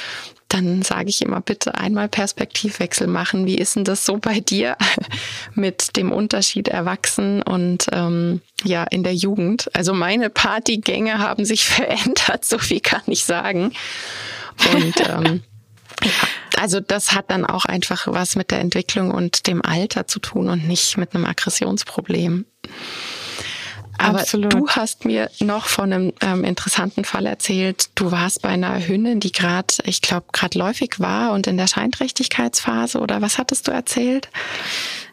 [0.50, 3.46] dann sage ich immer, bitte einmal Perspektivwechsel machen.
[3.46, 4.76] Wie ist denn das so bei dir
[5.54, 9.70] mit dem Unterschied Erwachsen und ähm, ja in der Jugend?
[9.74, 13.74] Also meine Partygänge haben sich verändert, so viel kann ich sagen.
[14.74, 15.44] Und ähm,
[16.58, 20.50] also das hat dann auch einfach was mit der Entwicklung und dem Alter zu tun
[20.50, 22.46] und nicht mit einem Aggressionsproblem.
[24.00, 24.54] Aber Absolut.
[24.54, 27.90] du hast mir noch von einem ähm, interessanten Fall erzählt.
[27.96, 31.68] Du warst bei einer Hündin, die gerade, ich glaube, gerade läufig war und in der
[31.68, 34.30] Scheinträchtigkeitsphase oder was hattest du erzählt?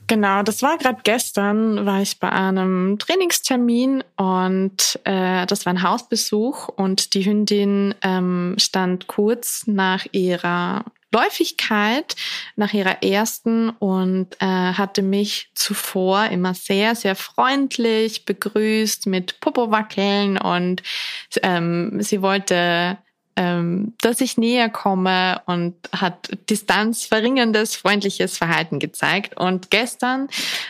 [0.07, 5.83] Genau, das war gerade gestern, war ich bei einem Trainingstermin und äh, das war ein
[5.83, 10.85] Hausbesuch und die Hündin ähm, stand kurz nach ihrer
[11.17, 12.15] Läufigkeit,
[12.57, 20.39] nach ihrer ersten und äh, hatte mich zuvor immer sehr, sehr freundlich begrüßt mit Popowackeln
[20.39, 20.83] und
[21.43, 22.99] ähm, sie wollte
[23.39, 29.37] ähm, dass ich näher komme und hat distanzverringerndes, freundliches Verhalten gezeigt.
[29.37, 30.29] Und gestern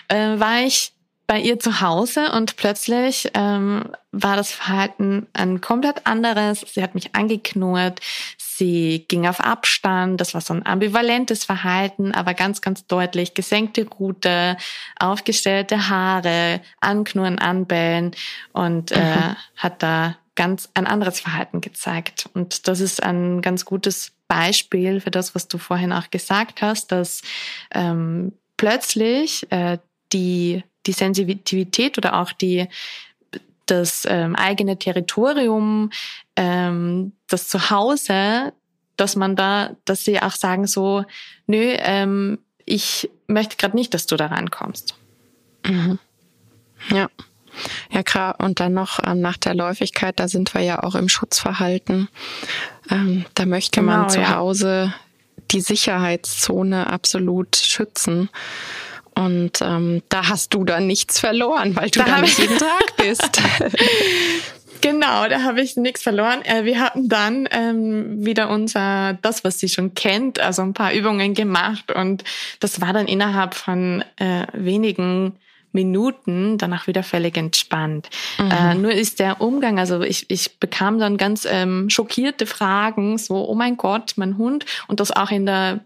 [0.08, 0.92] äh, war ich
[1.26, 6.60] bei ihr zu Hause und plötzlich ähm, war das Verhalten ein komplett anderes.
[6.72, 8.00] Sie hat mich angeknurrt,
[8.56, 13.86] sie ging auf Abstand, das war so ein ambivalentes Verhalten, aber ganz, ganz deutlich gesenkte
[13.88, 14.56] Rute,
[14.98, 18.12] aufgestellte Haare, anknurren, anbellen
[18.52, 19.36] und äh, mhm.
[19.56, 22.28] hat da ganz ein anderes Verhalten gezeigt.
[22.34, 26.92] Und das ist ein ganz gutes Beispiel für das, was du vorhin auch gesagt hast,
[26.92, 27.22] dass
[27.74, 29.78] ähm, plötzlich äh,
[30.12, 32.68] die, die Sensitivität oder auch die,
[33.66, 35.90] das ähm, eigene Territorium,
[36.36, 38.52] ähm, das Zuhause,
[38.96, 41.04] dass man da, dass sie auch sagen so,
[41.46, 44.94] nö, ähm, ich möchte gerade nicht, dass du da rankommst.
[45.66, 45.98] Mhm.
[46.90, 47.08] Ja.
[47.90, 48.36] Ja, klar.
[48.38, 52.08] Und dann noch ähm, nach der Läufigkeit, da sind wir ja auch im Schutzverhalten.
[52.90, 54.36] Ähm, da möchte genau, man zu ja.
[54.36, 54.94] Hause
[55.50, 58.28] die Sicherheitszone absolut schützen.
[59.14, 62.96] Und ähm, da hast du dann nichts verloren, weil du da, da nicht jeden Tag
[62.98, 63.40] bist.
[65.06, 66.42] Genau, da habe ich nichts verloren.
[66.42, 70.92] Äh, wir hatten dann ähm, wieder unser, das, was sie schon kennt, also ein paar
[70.92, 72.24] Übungen gemacht und
[72.60, 75.34] das war dann innerhalb von äh, wenigen
[75.70, 78.08] Minuten danach wieder völlig entspannt.
[78.38, 78.50] Mhm.
[78.50, 83.48] Äh, nur ist der Umgang, also ich, ich bekam dann ganz ähm, schockierte Fragen, so,
[83.48, 85.80] oh mein Gott, mein Hund, und das auch in der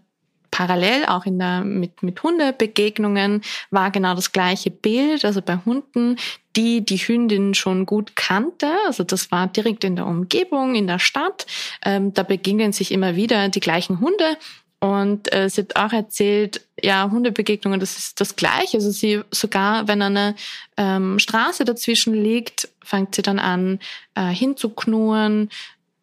[0.51, 6.17] parallel auch in der mit mit Hundebegegnungen war genau das gleiche Bild also bei Hunden
[6.55, 10.99] die die Hündin schon gut kannte also das war direkt in der Umgebung in der
[10.99, 11.45] Stadt
[11.83, 14.37] ähm, da begegnen sich immer wieder die gleichen Hunde
[14.83, 18.77] und äh, sie hat auch erzählt, ja, Hundebegegnungen, das ist das Gleiche.
[18.77, 20.35] Also sie sogar, wenn eine
[20.75, 23.79] ähm, Straße dazwischen liegt, fängt sie dann an,
[24.15, 25.51] äh, hinzuknurren,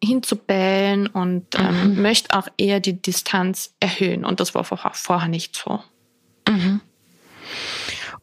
[0.01, 2.01] hinzubellen und ähm, mhm.
[2.01, 4.23] möchte auch eher die Distanz erhöhen.
[4.23, 5.83] Und das war vorher, vorher nicht so.
[6.47, 6.79] Mhm.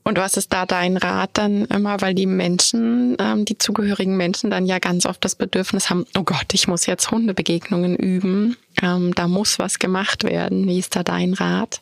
[0.07, 4.53] Und was ist da dein Rat dann immer, weil die Menschen, ähm, die zugehörigen Menschen
[4.53, 9.13] dann ja ganz oft das Bedürfnis haben, oh Gott, ich muss jetzt Hundebegegnungen üben, ähm,
[9.17, 10.69] da muss was gemacht werden.
[10.69, 11.81] Wie ist da dein Rat?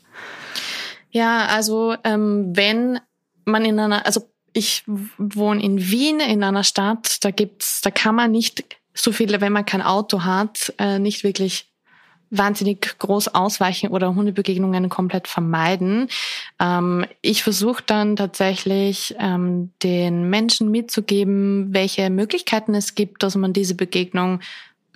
[1.11, 2.99] Ja, also ähm, wenn
[3.45, 8.15] man in einer, also ich wohne in Wien, in einer Stadt, da gibt's, da kann
[8.15, 11.74] man nicht so viele, wenn man kein Auto hat, äh, nicht wirklich
[12.31, 16.09] wahnsinnig groß ausweichen oder Hundebegegnungen komplett vermeiden.
[16.61, 23.53] Ähm, ich versuche dann tatsächlich ähm, den Menschen mitzugeben, welche Möglichkeiten es gibt, dass man
[23.53, 24.41] diese Begegnung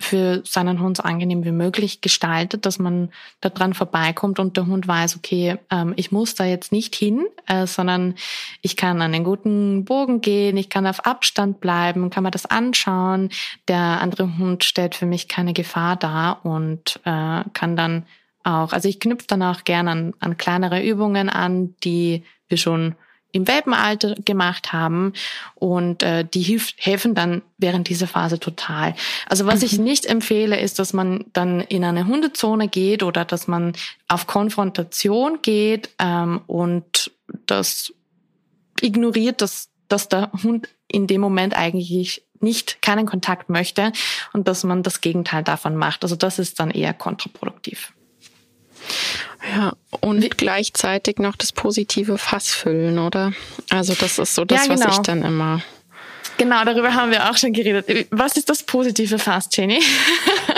[0.01, 4.65] für seinen Hund so angenehm wie möglich gestaltet, dass man da dran vorbeikommt und der
[4.65, 8.15] Hund weiß, okay, ähm, ich muss da jetzt nicht hin, äh, sondern
[8.61, 12.45] ich kann an den guten Bogen gehen, ich kann auf Abstand bleiben, kann mir das
[12.45, 13.29] anschauen.
[13.67, 18.05] Der andere Hund stellt für mich keine Gefahr dar und äh, kann dann
[18.45, 22.95] auch, also ich knüpfe dann auch gerne an, an kleinere Übungen an, die wir schon
[23.31, 25.13] im Welpenalter gemacht haben
[25.55, 28.95] und äh, die hilf, helfen dann während dieser Phase total.
[29.27, 29.65] Also was mhm.
[29.65, 33.73] ich nicht empfehle, ist, dass man dann in eine Hundezone geht oder dass man
[34.07, 37.11] auf Konfrontation geht ähm, und
[37.45, 37.93] das
[38.81, 43.91] ignoriert, dass, dass der Hund in dem Moment eigentlich nicht keinen Kontakt möchte
[44.33, 46.03] und dass man das Gegenteil davon macht.
[46.03, 47.93] Also das ist dann eher kontraproduktiv.
[49.55, 53.33] Ja, und gleichzeitig noch das positive Fass füllen, oder?
[53.69, 54.87] Also das ist so das, ja, genau.
[54.87, 55.61] was ich dann immer.
[56.37, 58.07] Genau, darüber haben wir auch schon geredet.
[58.11, 59.81] Was ist das positive Fass, Jenny?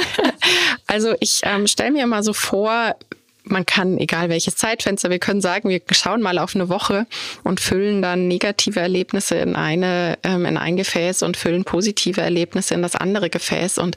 [0.88, 2.96] also ich ähm, stelle mir immer so vor,
[3.44, 7.08] man kann, egal welches Zeitfenster, wir können sagen, wir schauen mal auf eine Woche
[7.44, 12.76] und füllen dann negative Erlebnisse in eine, ähm, in ein Gefäß und füllen positive Erlebnisse
[12.76, 13.78] in das andere Gefäß.
[13.78, 13.96] Und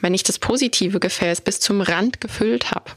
[0.00, 2.90] wenn ich das positive Gefäß bis zum Rand gefüllt habe,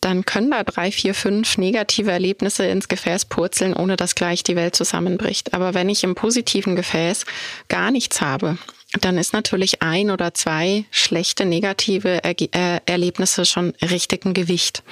[0.00, 4.56] dann können da drei, vier, fünf negative Erlebnisse ins Gefäß purzeln, ohne dass gleich die
[4.56, 5.52] Welt zusammenbricht.
[5.52, 7.26] Aber wenn ich im positiven Gefäß
[7.68, 8.56] gar nichts habe,
[8.98, 14.82] dann ist natürlich ein oder zwei schlechte negative er äh, Erlebnisse schon richtig ein Gewicht.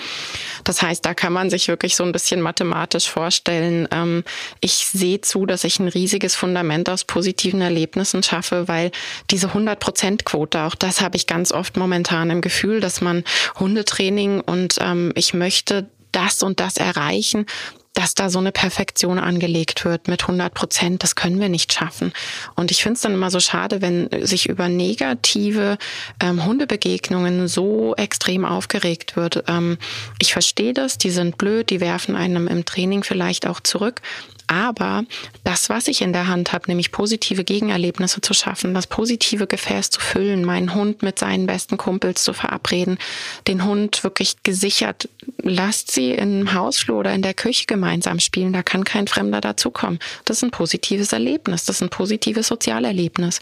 [0.63, 3.89] Das heißt, da kann man sich wirklich so ein bisschen mathematisch vorstellen.
[3.91, 4.23] Ähm,
[4.61, 8.93] ich sehe zu, dass ich ein riesiges Fundament aus positiven Erlebnissen schaffe, weil
[9.33, 13.25] diese 100-Prozent-Quote, auch das habe ich ganz oft momentan im Gefühl, dass man
[13.59, 17.47] Hundetraining und ähm, ich möchte das und das erreichen,
[17.99, 21.03] dass da so eine Perfektion angelegt wird mit 100 Prozent.
[21.03, 22.13] Das können wir nicht schaffen.
[22.55, 25.79] Und ich finde es dann immer so schade, wenn sich über negative
[26.23, 29.43] ähm, Hundebegegnungen so extrem aufgeregt wird.
[29.49, 29.79] Ähm,
[30.21, 34.01] ich verstehe das, die sind blöd, die werfen einem im Training vielleicht auch zurück.
[34.49, 35.05] Aber
[35.45, 39.91] das, was ich in der Hand habe, nämlich positive Gegenerlebnisse zu schaffen, das positive Gefäß
[39.91, 42.99] zu füllen, meinen Hund mit seinen besten Kumpels zu verabreden,
[43.47, 45.11] den Hund wirklich gesichert,
[45.43, 49.99] lasst sie im Hausflur oder in der Küche gemeinsam spielen, da kann kein Fremder dazukommen.
[50.25, 53.41] Das ist ein positives Erlebnis, das ist ein positives Sozialerlebnis.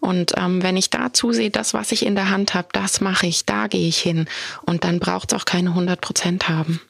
[0.00, 3.26] Und ähm, wenn ich da zusehe, das, was ich in der Hand habe, das mache
[3.26, 4.26] ich, da gehe ich hin.
[4.66, 6.80] Und dann braucht es auch keine 100 Prozent haben.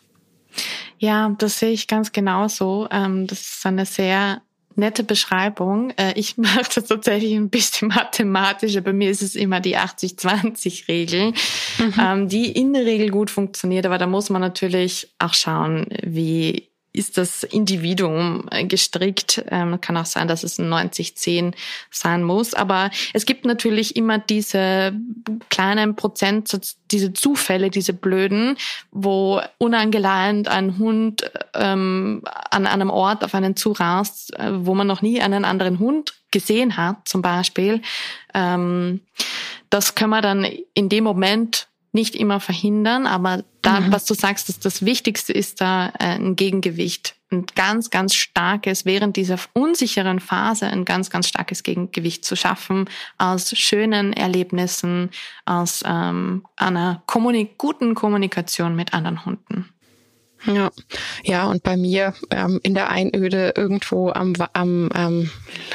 [0.98, 2.88] Ja, das sehe ich ganz genauso.
[2.90, 4.42] Ähm, das ist eine sehr
[4.76, 5.90] nette Beschreibung.
[5.90, 8.78] Äh, ich mache das tatsächlich ein bisschen mathematisch.
[8.82, 11.32] Bei mir ist es immer die 80-20-Regel,
[11.78, 11.94] mhm.
[11.98, 13.86] Ähm, die in der Regel gut funktioniert.
[13.86, 19.44] Aber da muss man natürlich auch schauen, wie ist das Individuum äh, gestrickt.
[19.50, 21.52] Ähm, kann auch sein, dass es ein 90-10
[21.90, 22.54] sein muss.
[22.54, 24.94] Aber es gibt natürlich immer diese
[25.50, 26.56] kleinen Prozent,
[26.92, 28.56] diese Zufälle, diese blöden,
[28.92, 35.02] wo unangeleint ein Hund ähm, an einem Ort auf einen zurast, äh, wo man noch
[35.02, 37.82] nie einen anderen Hund gesehen hat, zum Beispiel.
[38.34, 39.00] Ähm,
[39.68, 43.92] das können wir dann in dem Moment nicht immer verhindern, aber da, mhm.
[43.92, 48.84] was du sagst, dass das Wichtigste ist da äh, ein Gegengewicht, ein ganz, ganz starkes,
[48.84, 55.10] während dieser unsicheren Phase ein ganz, ganz starkes Gegengewicht zu schaffen aus schönen Erlebnissen,
[55.44, 59.73] aus ähm, einer Kommunik guten Kommunikation mit anderen Hunden.
[60.46, 60.70] Ja,
[61.22, 65.30] ja, und bei mir ähm, in der Einöde irgendwo am, am ähm,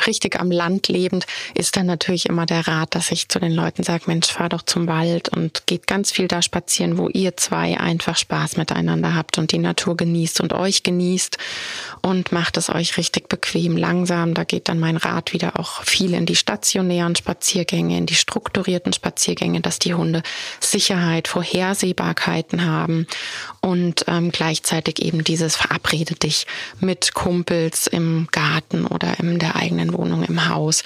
[0.06, 3.82] richtig am Land lebend ist dann natürlich immer der Rat, dass ich zu den Leuten
[3.82, 7.80] sage, Mensch, fahr doch zum Wald und geht ganz viel da spazieren, wo ihr zwei
[7.80, 11.38] einfach Spaß miteinander habt und die Natur genießt und euch genießt
[12.04, 14.36] und macht es euch richtig bequem, langsam.
[14.36, 18.94] Da geht dann mein Rat wieder auch viel in die stationären Spaziergänge, in die strukturierten
[18.94, 20.22] Spaziergänge, dass die Hunde
[20.60, 23.08] Sicherheit, Vorhersehbarkeiten haben
[23.62, 26.46] und ähm, gleichzeitig eben dieses verabrede dich
[26.80, 30.84] mit Kumpels im Garten oder in der eigenen Wohnung im Haus.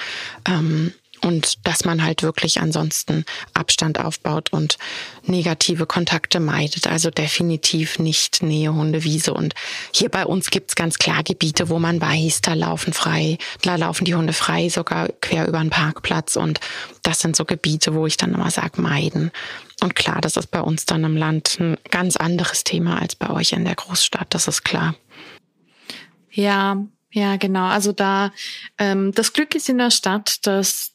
[0.47, 4.77] Ähm, und dass man halt wirklich ansonsten Abstand aufbaut und
[5.25, 6.85] negative Kontakte meidet.
[6.85, 9.33] Also definitiv nicht Nähe Hundewiese.
[9.33, 9.53] Und
[9.93, 14.03] hier bei uns gibt's ganz klar Gebiete, wo man weiß, da laufen frei, da laufen
[14.03, 16.35] die Hunde frei, sogar quer über den Parkplatz.
[16.35, 16.59] Und
[17.03, 19.31] das sind so Gebiete, wo ich dann immer sage, meiden.
[19.83, 23.29] Und klar, das ist bei uns dann im Land ein ganz anderes Thema als bei
[23.29, 24.95] euch in der Großstadt, das ist klar.
[26.31, 26.77] Ja,
[27.11, 27.65] ja, genau.
[27.65, 28.31] Also da
[28.77, 30.93] ähm, das Glück ist in der Stadt, dass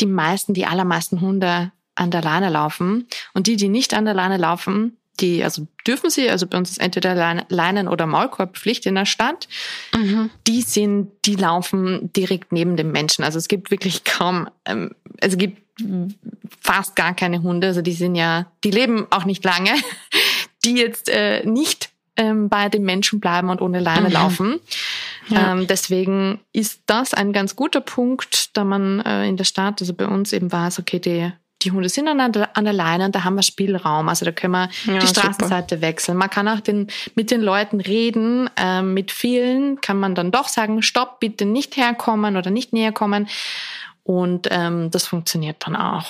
[0.00, 4.12] die meisten, die allermeisten Hunde an der Leine laufen und die, die nicht an der
[4.12, 7.14] Leine laufen, die, also dürfen sie, also bei uns ist entweder
[7.48, 9.48] Leinen- oder Maulkorbpflicht in der Stadt.
[9.94, 10.28] Mhm.
[10.46, 13.24] Die sind, die laufen direkt neben dem Menschen.
[13.24, 15.62] Also es gibt wirklich kaum, ähm, es gibt
[16.60, 19.70] fast gar keine Hunde, also die sind ja, die leben auch nicht lange,
[20.64, 24.14] die jetzt äh, nicht ähm, bei den Menschen bleiben und ohne Leine mhm.
[24.14, 24.60] laufen.
[25.28, 25.52] Ja.
[25.52, 29.92] Ähm, deswegen ist das ein ganz guter Punkt, da man äh, in der Stadt, also
[29.92, 31.30] bei uns eben weiß, okay, die,
[31.62, 34.08] die Hunde sind an der, an der Leine und da haben wir Spielraum.
[34.08, 35.86] Also da können wir ja, die Straßenseite super.
[35.86, 36.16] wechseln.
[36.16, 38.48] Man kann auch den, mit den Leuten reden.
[38.56, 42.92] Ähm, mit vielen kann man dann doch sagen, stopp, bitte nicht herkommen oder nicht näher
[42.92, 43.28] kommen.
[44.04, 46.06] Und ähm, das funktioniert dann auch.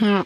[0.00, 0.24] Ja.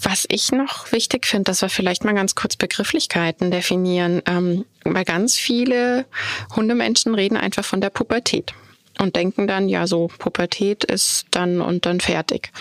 [0.00, 5.04] Was ich noch wichtig finde, dass wir vielleicht mal ganz kurz Begrifflichkeiten definieren, ähm, weil
[5.04, 6.06] ganz viele
[6.54, 8.54] Hundemenschen reden einfach von der Pubertät
[9.00, 12.52] und denken dann, ja, so Pubertät ist dann und dann fertig.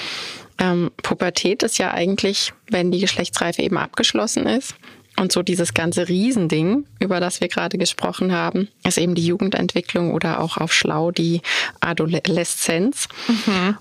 [0.60, 4.76] Ähm, Pubertät ist ja eigentlich, wenn die Geschlechtsreife eben abgeschlossen ist.
[5.20, 10.14] Und so dieses ganze Riesending, über das wir gerade gesprochen haben, ist eben die Jugendentwicklung
[10.14, 11.42] oder auch auf Schlau die
[11.80, 13.08] Adoleszenz.
[13.28, 13.78] Mhm.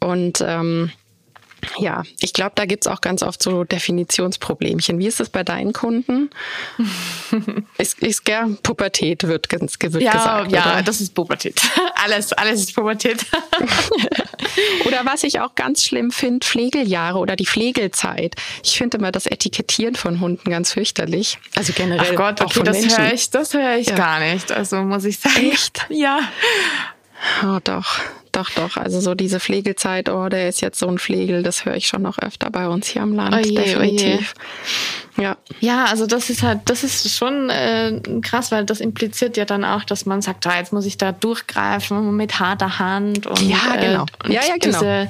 [0.00, 0.90] Und ähm,
[1.78, 4.98] ja, ich glaube, da gibt's auch ganz oft so Definitionsproblemchen.
[4.98, 6.30] Wie ist es bei deinen Kunden?
[7.78, 10.52] ist, ist gern Pubertät, wird, wird ja, gesagt.
[10.52, 10.82] Ja, oder?
[10.82, 11.60] das ist Pubertät.
[11.94, 13.24] Alles, alles ist Pubertät.
[14.86, 18.34] oder was ich auch ganz schlimm finde, Pflegeljahre oder die Pflegelzeit.
[18.64, 21.38] Ich finde immer das Etikettieren von Hunden ganz fürchterlich.
[21.54, 22.08] Also generell.
[22.10, 23.94] Ach Gott, okay, das höre ich, das höre ich ja.
[23.94, 24.50] gar nicht.
[24.50, 25.52] Also muss ich sagen.
[25.52, 25.86] Echt?
[25.90, 26.18] Ja.
[27.44, 28.00] Oh, doch.
[28.32, 28.78] Doch, doch.
[28.78, 32.00] Also so diese Pflegezeit, oh, der ist jetzt so ein Pflegel, das höre ich schon
[32.00, 33.34] noch öfter bei uns hier am Land.
[33.34, 34.34] Oje, definitiv.
[35.18, 35.22] Oje.
[35.22, 35.36] Ja.
[35.60, 39.64] Ja, also das ist halt, das ist schon äh, krass, weil das impliziert ja dann
[39.64, 43.76] auch, dass man sagt, ah, jetzt muss ich da durchgreifen mit harter Hand und, ja,
[43.78, 44.04] genau.
[44.04, 44.78] Äh, und ja, ja, genau.
[44.78, 45.08] Diese,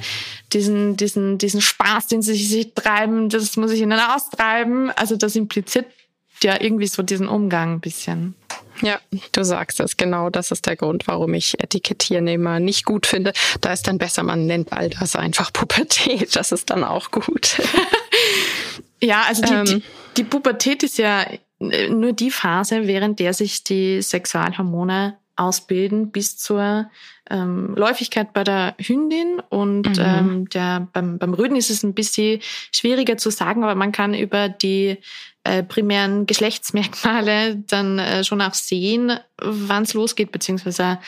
[0.52, 4.90] diesen, diesen, diesen Spaß, den sie sich treiben, das muss ich ihnen austreiben.
[4.96, 5.86] Also das impliziert
[6.42, 8.34] ja irgendwie so diesen Umgang ein bisschen.
[8.82, 9.00] Ja,
[9.32, 10.28] du sagst es genau.
[10.30, 13.32] Das ist der Grund, warum ich Etikettieren immer nicht gut finde.
[13.60, 16.36] Da ist dann besser, man nennt all das einfach Pubertät.
[16.36, 17.60] Das ist dann auch gut.
[19.00, 19.82] ja, also die, ähm, die,
[20.16, 21.26] die Pubertät ist ja
[21.58, 26.90] nur die Phase, während der sich die Sexualhormone ausbilden bis zur
[27.30, 30.04] ähm, Läufigkeit bei der Hündin und mhm.
[30.04, 32.40] ähm, der, beim, beim Rüden ist es ein bisschen
[32.74, 34.98] schwieriger zu sagen, aber man kann über die
[35.45, 40.99] äh, primären Geschlechtsmerkmale dann äh, schon auch sehen, wann es losgeht, beziehungsweise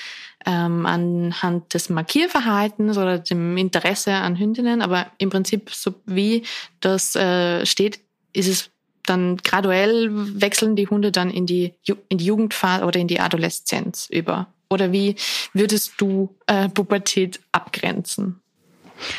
[0.46, 4.82] ähm, anhand des Markierverhaltens oder dem Interesse an Hündinnen.
[4.82, 6.42] Aber im Prinzip, so wie
[6.80, 8.00] das äh, steht,
[8.32, 8.70] ist es
[9.06, 11.74] dann graduell wechseln die Hunde dann in die,
[12.08, 14.48] in die Jugendphase oder in die Adoleszenz über.
[14.70, 15.14] Oder wie
[15.52, 18.40] würdest du äh, Pubertät abgrenzen?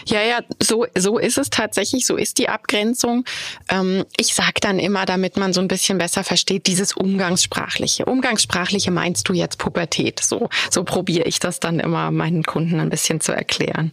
[0.05, 3.25] Ja, ja, so, so ist es tatsächlich, so ist die Abgrenzung.
[3.69, 8.05] Ähm, ich sage dann immer, damit man so ein bisschen besser versteht, dieses Umgangssprachliche.
[8.05, 10.19] Umgangssprachliche meinst du jetzt Pubertät?
[10.19, 13.91] So, so probiere ich das dann immer meinen Kunden ein bisschen zu erklären.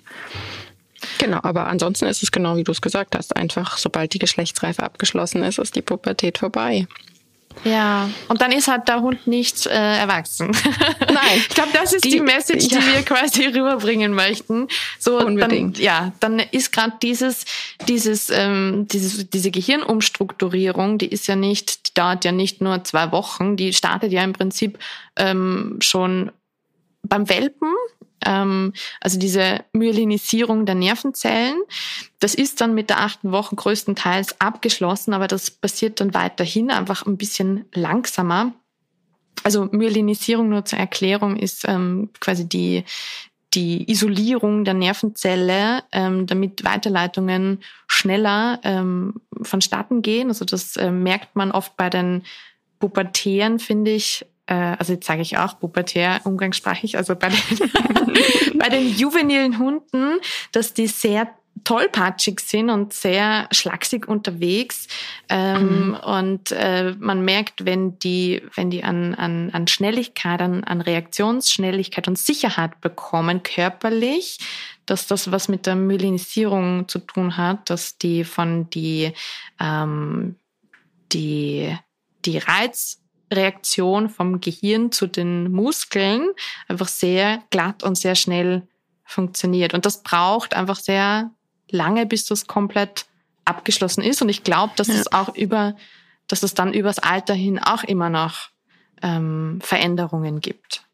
[1.18, 3.36] Genau, aber ansonsten ist es genau wie du es gesagt hast.
[3.36, 6.86] Einfach, sobald die Geschlechtsreife abgeschlossen ist, ist die Pubertät vorbei.
[7.64, 10.50] Ja, und dann ist halt der Hund nicht äh, erwachsen.
[11.00, 11.36] Nein.
[11.36, 12.78] ich glaube, das ist die, die Message, ja.
[12.78, 14.68] die wir quasi rüberbringen möchten.
[14.98, 15.76] So, Unbedingt.
[15.76, 17.44] Dann, ja, dann ist gerade dieses,
[17.88, 23.12] dieses, ähm, dieses, diese Gehirnumstrukturierung, die ist ja nicht, die dauert ja nicht nur zwei
[23.12, 24.78] Wochen, die startet ja im Prinzip
[25.16, 26.32] ähm, schon
[27.02, 27.72] beim Welpen,
[28.24, 31.60] ähm, also diese Myelinisierung der Nervenzellen.
[32.20, 37.06] Das ist dann mit der achten Woche größtenteils abgeschlossen, aber das passiert dann weiterhin einfach
[37.06, 38.52] ein bisschen langsamer.
[39.44, 42.84] Also Myelinisierung nur zur Erklärung ist ähm, quasi die
[43.54, 50.28] die Isolierung der Nervenzelle, ähm, damit Weiterleitungen schneller ähm, vonstatten gehen.
[50.28, 52.22] Also das äh, merkt man oft bei den
[52.78, 54.24] Pubertären, finde ich,
[54.54, 57.70] also jetzt sage ich auch pubertär umgangssprachlich, also bei den,
[58.58, 60.18] bei den juvenilen Hunden,
[60.52, 61.28] dass die sehr
[61.64, 64.88] tollpatschig sind und sehr schlaksig unterwegs.
[65.28, 65.94] Ähm, mhm.
[65.94, 72.08] Und äh, man merkt, wenn die, wenn die an, an, an Schnelligkeit, an, an Reaktionsschnelligkeit
[72.08, 74.38] und Sicherheit bekommen, körperlich,
[74.86, 79.12] dass das was mit der Myelinisierung zu tun hat, dass die von die,
[79.60, 80.36] ähm,
[81.12, 81.76] die,
[82.24, 83.01] die Reiz
[83.32, 86.28] Reaktion vom Gehirn zu den Muskeln
[86.68, 88.66] einfach sehr glatt und sehr schnell
[89.04, 89.74] funktioniert.
[89.74, 91.30] Und das braucht einfach sehr
[91.70, 93.06] lange, bis das komplett
[93.44, 94.22] abgeschlossen ist.
[94.22, 94.94] Und ich glaube, dass ja.
[94.94, 95.74] es auch über,
[96.28, 98.50] dass es dann übers Alter hin auch immer noch
[99.02, 100.84] ähm, Veränderungen gibt.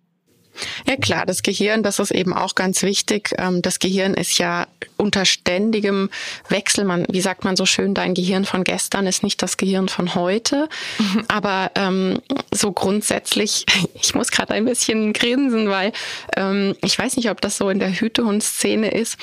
[0.86, 3.30] Ja klar, das Gehirn, das ist eben auch ganz wichtig.
[3.38, 6.11] Ähm, das Gehirn ist ja unter ständigem
[6.48, 6.84] Wechsel.
[6.84, 10.14] Man, wie sagt man so schön, dein Gehirn von gestern ist nicht das Gehirn von
[10.14, 10.68] heute.
[10.98, 11.24] Mhm.
[11.28, 12.20] Aber ähm,
[12.52, 13.66] so grundsätzlich,
[14.00, 15.92] ich muss gerade ein bisschen grinsen, weil
[16.36, 19.16] ähm, ich weiß nicht, ob das so in der Hütehund-Szene ist.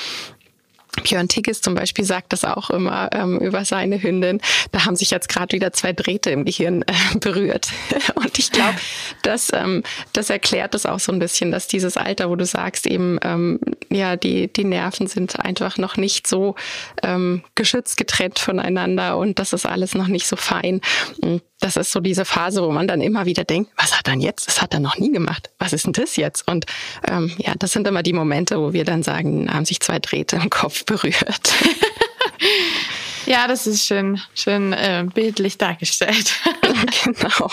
[1.03, 4.41] Björn Tigges zum Beispiel sagt das auch immer ähm, über seine Hündin.
[4.71, 7.69] Da haben sich jetzt gerade wieder zwei Drähte im Gehirn äh, berührt.
[8.15, 8.77] Und ich glaube,
[9.21, 9.83] das, ähm,
[10.13, 13.59] das erklärt das auch so ein bisschen, dass dieses Alter, wo du sagst, eben, ähm,
[13.91, 16.55] ja, die, die Nerven sind einfach noch nicht so
[17.03, 20.81] ähm, geschützt getrennt voneinander und das ist alles noch nicht so fein.
[21.21, 24.13] Und das ist so diese Phase, wo man dann immer wieder denkt, was hat er
[24.17, 24.47] jetzt?
[24.47, 25.49] Das hat er noch nie gemacht.
[25.57, 26.47] Was ist denn das jetzt?
[26.47, 26.67] Und
[27.07, 30.35] ähm, ja, das sind immer die Momente, wo wir dann sagen, haben sich zwei Drähte
[30.35, 31.55] im Kopf berührt.
[33.25, 36.35] ja, das ist schön, schön äh, bildlich dargestellt.
[37.03, 37.49] genau.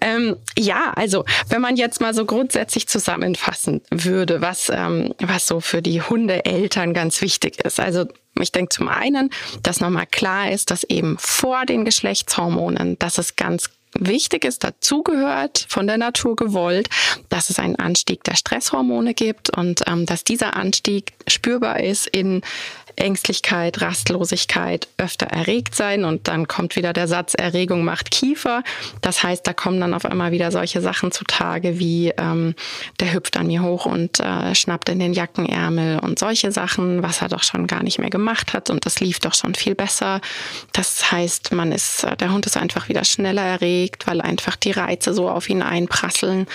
[0.00, 5.60] Ähm, ja, also wenn man jetzt mal so grundsätzlich zusammenfassen würde, was, ähm, was so
[5.60, 7.80] für die Hundeeltern ganz wichtig ist.
[7.80, 8.06] Also
[8.42, 9.30] ich denke zum einen,
[9.62, 15.66] dass nochmal klar ist, dass eben vor den Geschlechtshormonen, dass es ganz wichtig ist, dazugehört,
[15.68, 16.88] von der Natur gewollt,
[17.28, 22.42] dass es einen Anstieg der Stresshormone gibt und ähm, dass dieser Anstieg spürbar ist in
[22.98, 28.62] Ängstlichkeit, Rastlosigkeit, öfter erregt sein und dann kommt wieder der Satz, Erregung macht Kiefer.
[29.00, 32.54] Das heißt, da kommen dann auf einmal wieder solche Sachen zutage wie ähm,
[33.00, 37.22] der hüpft an mir hoch und äh, schnappt in den Jackenärmel und solche Sachen, was
[37.22, 40.20] er doch schon gar nicht mehr gemacht hat und das lief doch schon viel besser.
[40.72, 44.72] Das heißt, man ist, äh, der Hund ist einfach wieder schneller erregt, weil einfach die
[44.72, 46.46] Reize so auf ihn einprasseln.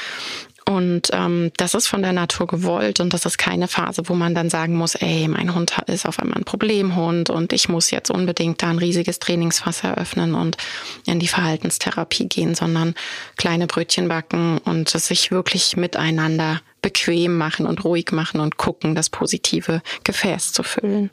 [0.66, 4.34] Und ähm, das ist von der Natur gewollt und das ist keine Phase, wo man
[4.34, 8.10] dann sagen muss, ey, mein Hund ist auf einmal ein Problemhund und ich muss jetzt
[8.10, 10.58] unbedingt da ein riesiges Trainingsfass eröffnen und
[11.06, 12.96] in die Verhaltenstherapie gehen, sondern
[13.36, 19.10] kleine Brötchen backen und sich wirklich miteinander bequem machen und ruhig machen und gucken, das
[19.10, 21.12] positive Gefäß zu füllen.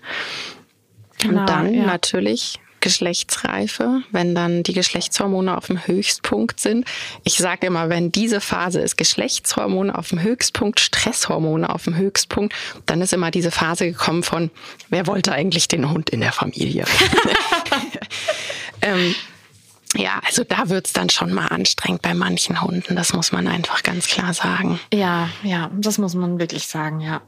[1.18, 1.86] Genau, und dann ja.
[1.86, 6.86] natürlich Geschlechtsreife, wenn dann die Geschlechtshormone auf dem Höchstpunkt sind.
[7.24, 12.54] Ich sage immer, wenn diese Phase ist, Geschlechtshormone auf dem Höchstpunkt, Stresshormone auf dem Höchstpunkt,
[12.86, 14.50] dann ist immer diese Phase gekommen von,
[14.88, 16.84] wer wollte eigentlich den Hund in der Familie?
[18.82, 19.14] ähm,
[19.96, 22.94] ja, also da wird's dann schon mal anstrengend bei manchen Hunden.
[22.94, 24.78] Das muss man einfach ganz klar sagen.
[24.92, 27.22] Ja, ja, das muss man wirklich sagen, ja.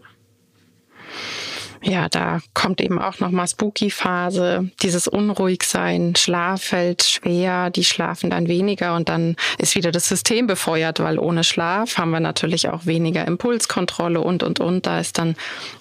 [1.85, 8.47] Ja, da kommt eben auch nochmal Spooky-Phase, dieses Unruhigsein, Schlaf fällt schwer, die schlafen dann
[8.47, 12.87] weniger und dann ist wieder das System befeuert, weil ohne Schlaf haben wir natürlich auch
[12.87, 14.87] weniger Impulskontrolle und, und, und.
[14.87, 15.35] Da ist dann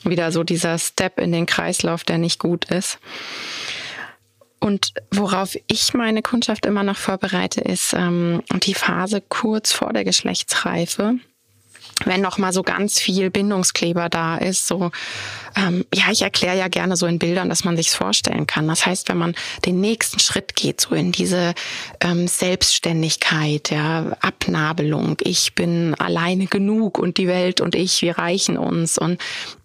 [0.03, 2.97] wieder so dieser Step in den Kreislauf, der nicht gut ist.
[4.59, 10.03] Und worauf ich meine Kundschaft immer noch vorbereite, ist ähm, die Phase kurz vor der
[10.03, 11.15] Geschlechtsreife
[12.05, 14.91] wenn noch mal so ganz viel Bindungskleber da ist, so
[15.55, 18.67] ähm, ja, ich erkläre ja gerne so in Bildern, dass man sich's vorstellen kann.
[18.67, 19.35] Das heißt, wenn man
[19.65, 21.53] den nächsten Schritt geht, so in diese
[21.99, 28.57] ähm, Selbstständigkeit, ja, Abnabelung, ich bin alleine genug und die Welt und ich, wir reichen
[28.57, 29.19] uns und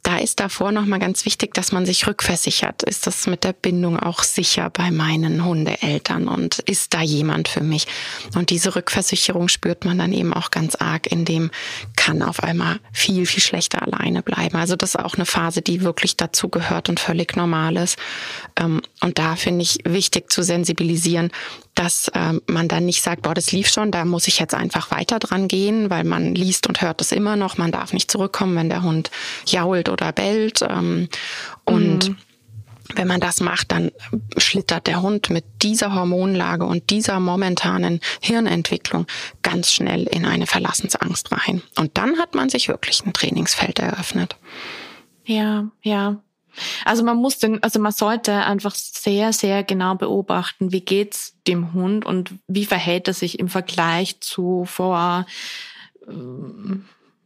[0.07, 2.85] da ist davor nochmal ganz wichtig, dass man sich rückversichert.
[2.85, 7.63] Ist das mit der Bindung auch sicher bei meinen Hundeeltern und ist da jemand für
[7.63, 7.89] mich?
[8.37, 11.51] Und diese Rückversicherung spürt man dann eben auch ganz arg, in dem
[11.97, 14.57] kann auf einmal viel, viel schlechter alleine bleiben.
[14.57, 17.99] Also das ist auch eine Phase, die wirklich dazu gehört und völlig normal ist.
[18.61, 21.33] Ähm, und da finde ich wichtig zu sensibilisieren,
[21.77, 24.91] dass ähm, man dann nicht sagt, boah, das lief schon, da muss ich jetzt einfach
[24.91, 27.59] weiter dran gehen, weil man liest und hört es immer noch.
[27.59, 29.11] Man darf nicht zurückkommen, wenn der Hund
[29.47, 30.63] jault oder bellt.
[30.63, 31.09] Ähm,
[31.65, 32.17] und mhm.
[32.95, 33.91] Wenn man das macht, dann
[34.37, 39.07] schlittert der Hund mit dieser Hormonlage und dieser momentanen Hirnentwicklung
[39.43, 41.63] ganz schnell in eine Verlassensangst rein.
[41.77, 44.37] Und dann hat man sich wirklich ein Trainingsfeld eröffnet.
[45.25, 46.23] Ja, ja.
[46.85, 51.73] Also man muss den, also man sollte einfach sehr, sehr genau beobachten, wie geht's dem
[51.73, 55.27] Hund und wie verhält er sich im Vergleich zu vor
[56.07, 56.13] äh,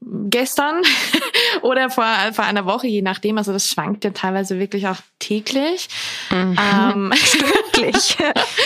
[0.02, 0.82] gestern
[1.62, 3.38] oder vor, vor einer Woche, je nachdem.
[3.38, 5.88] Also das schwankt ja teilweise wirklich auch täglich.
[6.30, 6.56] Mhm.
[6.58, 8.16] Ähm, Stündlich.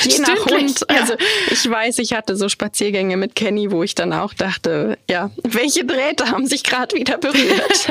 [0.04, 0.80] je nach Hund.
[0.88, 1.00] Ja.
[1.00, 1.14] Also
[1.50, 5.84] ich weiß, ich hatte so Spaziergänge mit Kenny, wo ich dann auch dachte, ja, welche
[5.84, 7.90] Drähte haben sich gerade wieder berührt?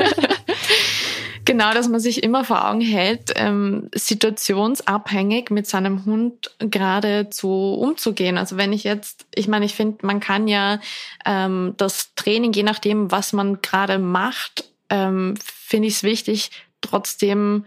[1.46, 8.38] Genau, dass man sich immer vor Augen hält, ähm, situationsabhängig mit seinem Hund geradezu umzugehen.
[8.38, 10.80] Also wenn ich jetzt, ich meine, ich finde, man kann ja
[11.26, 17.66] ähm, das Training, je nachdem, was man gerade macht, ähm, finde ich es wichtig, trotzdem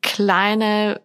[0.00, 1.00] kleine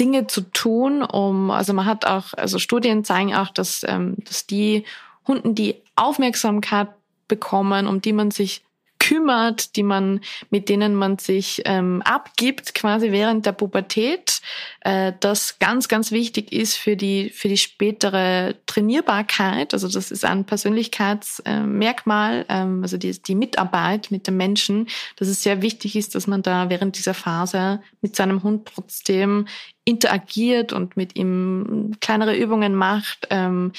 [0.00, 4.46] Dinge zu tun, um, also man hat auch, also Studien zeigen auch, dass, ähm, dass
[4.46, 4.84] die
[5.26, 6.88] Hunden, die Aufmerksamkeit
[7.28, 8.62] bekommen, um die man sich
[9.10, 14.40] kümmert, die man, mit denen man sich ähm, abgibt, quasi während der Pubertät,
[14.82, 19.74] äh, das ganz, ganz wichtig ist für die, für die spätere Trainierbarkeit.
[19.74, 24.86] Also das ist ein Persönlichkeitsmerkmal, äh, ähm, also die, die Mitarbeit mit dem Menschen,
[25.16, 29.48] dass es sehr wichtig ist, dass man da während dieser Phase mit seinem Hund trotzdem
[29.84, 33.72] interagiert und mit ihm kleinere Übungen macht, ähm,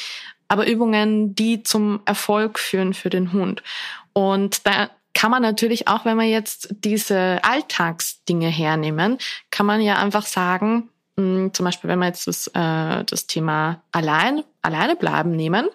[0.50, 3.64] aber Übungen, die zum Erfolg führen für den Hund.
[4.12, 9.18] Und da kann man natürlich auch, wenn wir jetzt diese Alltagsdinge hernehmen,
[9.50, 13.28] kann man ja einfach sagen, mh, hm, zum Beispiel, wenn wir jetzt das, äh, das
[13.28, 15.68] Thema allein, alleine bleiben nehmen,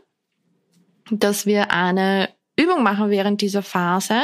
[1.10, 4.22] dass wir eine Übung machen während dieser Phase,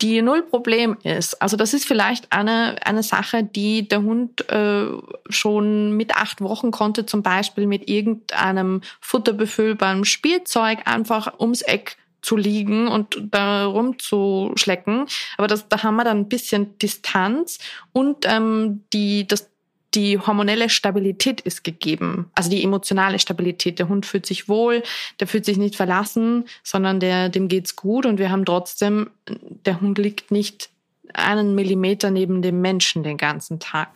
[0.00, 1.42] die null Problem ist.
[1.42, 4.86] Also das ist vielleicht eine, eine Sache, die der Hund äh,
[5.28, 12.36] schon mit acht Wochen konnte, zum Beispiel mit irgendeinem futterbefüllbaren Spielzeug einfach ums Eck zu
[12.36, 15.06] liegen und da rumzuschlecken.
[15.36, 17.58] Aber das, da haben wir dann ein bisschen Distanz
[17.92, 19.50] und ähm, die, das,
[19.92, 22.30] die hormonelle Stabilität ist gegeben.
[22.34, 23.78] Also die emotionale Stabilität.
[23.78, 24.82] Der Hund fühlt sich wohl,
[25.20, 29.80] der fühlt sich nicht verlassen, sondern der, dem geht's gut und wir haben trotzdem, der
[29.80, 30.70] Hund liegt nicht
[31.12, 33.90] einen Millimeter neben dem Menschen den ganzen Tag.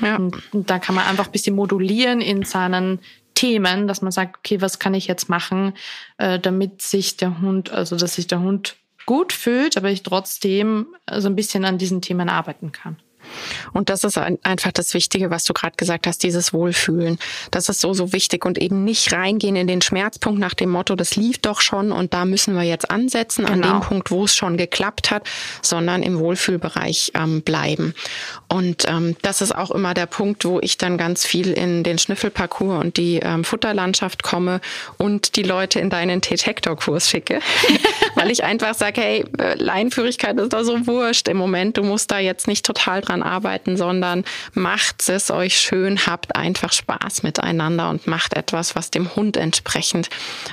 [0.00, 0.16] Ja.
[0.16, 3.00] Und, und da kann man einfach ein bisschen modulieren in seinen
[3.34, 5.74] Themen, dass man sagt, okay, was kann ich jetzt machen,
[6.18, 8.76] äh, damit sich der Hund, also dass sich der Hund
[9.06, 12.96] gut fühlt, aber ich trotzdem so ein bisschen an diesen Themen arbeiten kann.
[13.72, 17.18] Und das ist einfach das Wichtige, was du gerade gesagt hast, dieses Wohlfühlen.
[17.50, 20.94] Das ist so, so wichtig und eben nicht reingehen in den Schmerzpunkt nach dem Motto,
[20.96, 23.52] das lief doch schon und da müssen wir jetzt ansetzen, genau.
[23.52, 23.80] an dem genau.
[23.80, 25.28] Punkt, wo es schon geklappt hat,
[25.62, 27.94] sondern im Wohlfühlbereich ähm, bleiben.
[28.48, 31.98] Und ähm, das ist auch immer der Punkt, wo ich dann ganz viel in den
[31.98, 34.60] Schnüffelparcours und die ähm, Futterlandschaft komme
[34.98, 37.40] und die Leute in deinen T-Tector-Kurs schicke.
[38.14, 41.76] weil ich einfach sage, hey, äh, Leinführigkeit ist doch so wurscht im Moment.
[41.76, 46.72] Du musst da jetzt nicht total dran arbeiten, sondern macht es euch schön, habt einfach
[46.72, 50.10] Spaß miteinander und macht etwas, was dem Hund entsprechend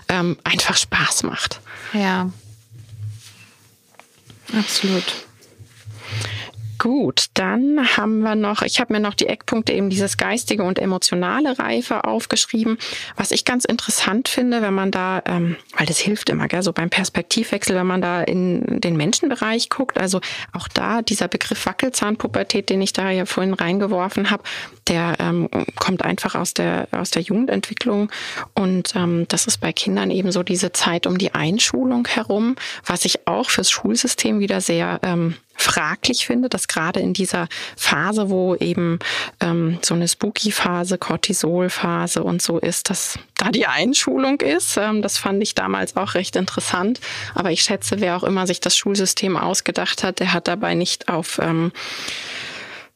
[0.08, 1.60] ähm, einfach Spaß macht.
[1.94, 2.30] Ja.
[4.58, 5.04] Absolut.
[6.80, 10.80] Gut, dann haben wir noch, ich habe mir noch die Eckpunkte eben dieses geistige und
[10.80, 12.78] emotionale Reife aufgeschrieben.
[13.18, 16.72] Was ich ganz interessant finde, wenn man da, ähm, weil das hilft immer, gell, so
[16.72, 20.22] beim Perspektivwechsel, wenn man da in den Menschenbereich guckt, also
[20.54, 24.44] auch da dieser Begriff Wackelzahnpubertät, den ich da ja vorhin reingeworfen habe,
[24.88, 28.10] der ähm, kommt einfach aus der aus der Jugendentwicklung
[28.56, 32.56] und ähm, das ist bei Kindern eben so diese Zeit um die Einschulung herum,
[32.86, 38.30] was ich auch fürs Schulsystem wieder sehr ähm, fraglich finde, dass gerade in dieser Phase,
[38.30, 39.00] wo eben
[39.40, 44.78] ähm, so eine Spooky-Phase, Cortisol-Phase und so ist, dass da die Einschulung ist.
[44.78, 47.00] Ähm, das fand ich damals auch recht interessant.
[47.36, 51.10] Aber ich schätze, wer auch immer sich das Schulsystem ausgedacht hat, der hat dabei nicht
[51.10, 51.72] auf ähm,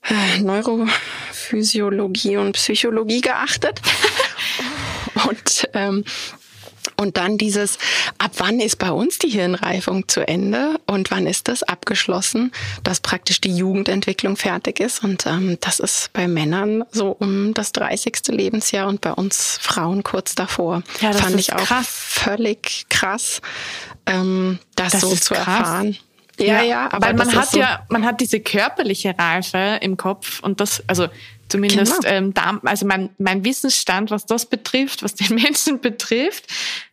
[0.04, 3.82] äh, Neurophysiologie und Psychologie geachtet.
[5.28, 6.06] und ähm,
[6.98, 7.78] und dann dieses,
[8.18, 12.52] ab wann ist bei uns die Hirnreifung zu Ende und wann ist das abgeschlossen,
[12.84, 15.04] dass praktisch die Jugendentwicklung fertig ist.
[15.04, 18.28] Und ähm, das ist bei Männern so um das 30.
[18.28, 20.84] Lebensjahr und bei uns Frauen kurz davor.
[21.02, 21.88] Ja, das Fand ich auch krass.
[21.90, 23.42] völlig krass,
[24.06, 25.48] ähm, das, das so zu krass.
[25.48, 25.98] erfahren.
[26.40, 29.98] Ja, ja, ja aber weil man hat so ja, man hat diese körperliche Reife im
[29.98, 31.08] Kopf und das, also
[31.54, 32.16] Zumindest genau.
[32.16, 36.48] ähm, da, also mein, mein Wissensstand, was das betrifft, was den Menschen betrifft,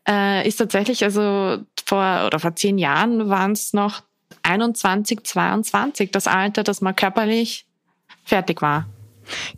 [0.07, 4.03] äh, ist tatsächlich, also vor oder vor zehn Jahren waren es noch
[4.43, 7.65] 21, 22, das Alter, dass man körperlich
[8.25, 8.87] fertig war.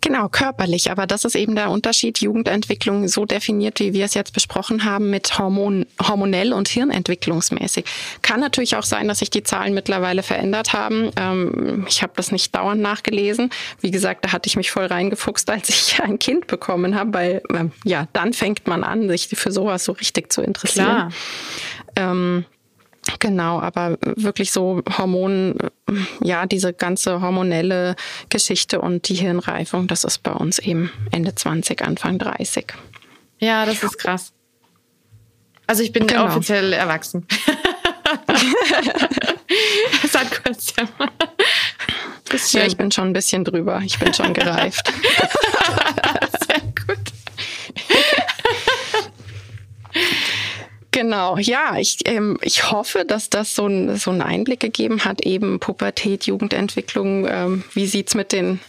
[0.01, 0.91] Genau, körperlich.
[0.91, 2.19] Aber das ist eben der Unterschied.
[2.19, 7.85] Jugendentwicklung so definiert, wie wir es jetzt besprochen haben, mit Hormon, hormonell und hirnentwicklungsmäßig.
[8.23, 11.11] Kann natürlich auch sein, dass sich die Zahlen mittlerweile verändert haben.
[11.17, 13.51] Ähm, ich habe das nicht dauernd nachgelesen.
[13.81, 17.43] Wie gesagt, da hatte ich mich voll reingefuchst, als ich ein Kind bekommen habe, weil
[17.53, 20.87] ähm, ja, dann fängt man an, sich für sowas so richtig zu interessieren.
[20.87, 21.13] Klar.
[21.97, 22.45] Ähm,
[23.19, 25.57] Genau, aber wirklich so Hormonen,
[26.23, 27.97] ja, diese ganze hormonelle
[28.29, 32.67] Geschichte und die Hirnreifung, das ist bei uns eben Ende 20, Anfang 30.
[33.39, 34.33] Ja, das ist krass.
[35.67, 36.27] Also ich bin genau.
[36.27, 37.27] offiziell erwachsen.
[40.09, 40.89] Seit kurzem.
[42.53, 43.81] Ja, ich bin schon ein bisschen drüber.
[43.85, 44.93] Ich bin schon gereift.
[46.47, 46.99] Sehr gut.
[50.93, 55.23] Genau, ja, ich, ähm, ich hoffe, dass das so, ein, so einen Einblick gegeben hat,
[55.23, 58.61] eben Pubertät, Jugendentwicklung, ähm, wie sieht's mit den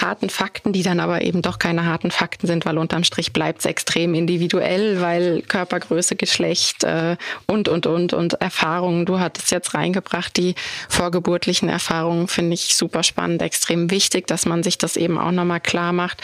[0.00, 3.64] harten Fakten, die dann aber eben doch keine harten Fakten sind, weil unterm Strich bleibt's
[3.64, 7.16] extrem individuell, weil Körpergröße, Geschlecht äh,
[7.48, 10.54] und, und, und, und Erfahrungen, du hattest jetzt reingebracht, die
[10.88, 15.60] vorgeburtlichen Erfahrungen finde ich super spannend, extrem wichtig, dass man sich das eben auch nochmal
[15.60, 16.22] klar macht.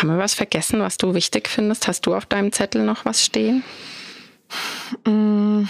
[0.00, 1.86] Haben wir was vergessen, was du wichtig findest?
[1.86, 3.62] Hast du auf deinem Zettel noch was stehen?
[5.04, 5.64] Mm.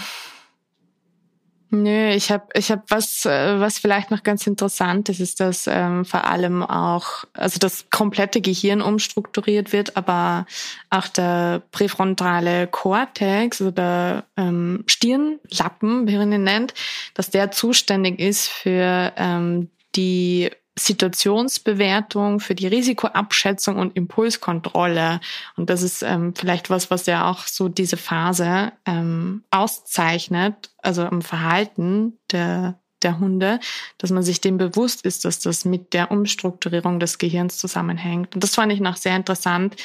[1.69, 5.67] Nö, ich habe ich hab was, äh, was vielleicht noch ganz interessant ist, ist, dass
[5.67, 10.45] ähm, vor allem auch, also das komplette Gehirn umstrukturiert wird, aber
[10.89, 16.73] auch der präfrontale Kortex, also der ähm, Stirnlappen, wie man ihn nennt,
[17.15, 25.19] dass der zuständig ist für ähm, die Situationsbewertung, für die Risikoabschätzung und Impulskontrolle.
[25.55, 31.05] Und das ist ähm, vielleicht was, was ja auch so diese Phase ähm, auszeichnet, also
[31.05, 33.59] im Verhalten der, der Hunde,
[33.97, 38.35] dass man sich dem bewusst ist, dass das mit der Umstrukturierung des Gehirns zusammenhängt.
[38.35, 39.75] Und das fand ich noch sehr interessant,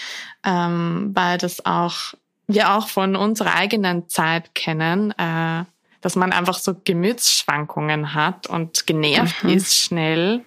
[0.45, 2.15] ähm, weil das auch
[2.49, 5.65] wir auch von unserer eigenen Zeit kennen, äh,
[6.03, 9.51] dass man einfach so Gemütsschwankungen hat und genervt mhm.
[9.51, 10.45] ist schnell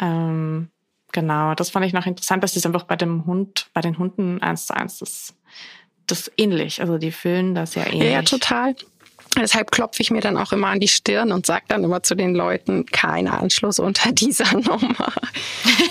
[0.00, 0.68] ähm,
[1.12, 2.42] genau, das fand ich noch interessant.
[2.42, 5.34] Das ist einfach bei dem Hund, bei den Hunden eins zu eins das,
[6.06, 6.80] das ähnlich.
[6.80, 8.12] Also die fühlen das ja ähnlich.
[8.12, 8.74] Ja, total.
[9.40, 12.14] Deshalb klopfe ich mir dann auch immer an die Stirn und sage dann immer zu
[12.14, 15.12] den Leuten, kein Anschluss unter dieser Nummer.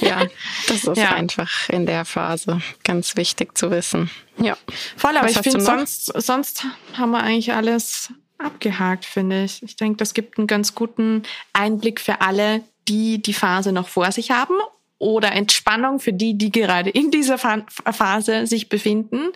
[0.02, 0.26] ja,
[0.68, 1.14] das ist ja.
[1.14, 4.10] einfach in der Phase ganz wichtig zu wissen.
[4.38, 4.58] Ja.
[4.98, 9.62] Voll, aber Was ich finde, sonst, sonst haben wir eigentlich alles abgehakt, finde ich.
[9.64, 14.12] Ich denke, das gibt einen ganz guten Einblick für alle, die die Phase noch vor
[14.12, 14.56] sich haben
[14.98, 19.32] oder Entspannung für die, die gerade in dieser Phase sich befinden.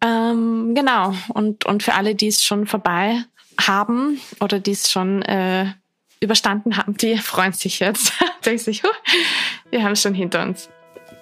[0.00, 1.14] Ähm, genau.
[1.28, 3.24] Und, und für alle, die es schon vorbei
[3.60, 5.66] haben oder die es schon äh,
[6.20, 8.12] überstanden haben, die freuen sich jetzt.
[8.44, 8.88] Denken sich, huh,
[9.70, 10.68] wir haben es schon hinter uns.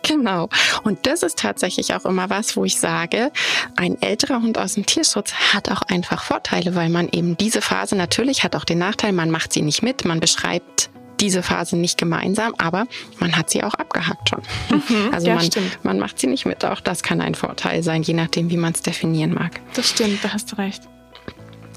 [0.05, 0.49] Genau.
[0.83, 3.31] Und das ist tatsächlich auch immer was, wo ich sage,
[3.77, 7.95] ein älterer Hund aus dem Tierschutz hat auch einfach Vorteile, weil man eben diese Phase
[7.95, 10.91] natürlich hat auch den Nachteil, man macht sie nicht mit, man beschreibt
[11.23, 12.87] diese Phase nicht gemeinsam, aber
[13.21, 14.43] man hat sie auch abgehakt schon.
[14.71, 15.49] Mhm, also ja, man,
[15.83, 16.65] man macht sie nicht mit.
[16.65, 19.61] Auch das kann ein Vorteil sein, je nachdem, wie man es definieren mag.
[19.75, 20.83] Das stimmt, da hast du recht.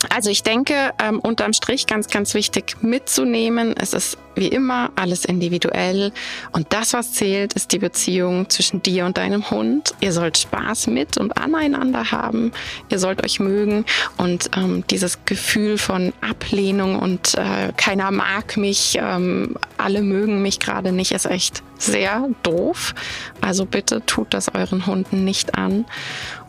[0.10, 3.76] Also ich denke, ähm, unterm Strich ganz, ganz wichtig mitzunehmen.
[3.78, 6.12] Es ist wie immer alles individuell.
[6.51, 9.93] Und das, was zählt, ist die Beziehung zwischen dir und deinem Hund.
[10.01, 12.51] Ihr sollt Spaß mit und aneinander haben.
[12.89, 13.86] Ihr sollt euch mögen.
[14.18, 20.60] Und ähm, dieses Gefühl von Ablehnung und äh, keiner mag mich, ähm, alle mögen mich
[20.60, 22.93] gerade nicht, ist echt sehr doof.
[23.41, 25.86] Also bitte tut das euren Hunden nicht an.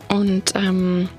[0.09, 1.09] Und ähm,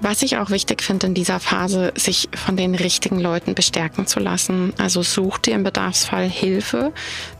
[0.00, 4.20] was ich auch wichtig finde in dieser Phase, sich von den richtigen Leuten bestärken zu
[4.20, 4.72] lassen.
[4.78, 6.92] Also such dir im Bedarfsfall Hilfe,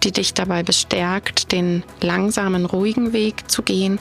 [0.03, 3.99] die dich dabei bestärkt, den langsamen, ruhigen Weg zu gehen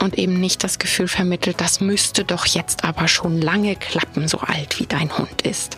[0.00, 4.38] und eben nicht das Gefühl vermittelt, das müsste doch jetzt aber schon lange klappen, so
[4.38, 5.76] alt wie dein Hund ist.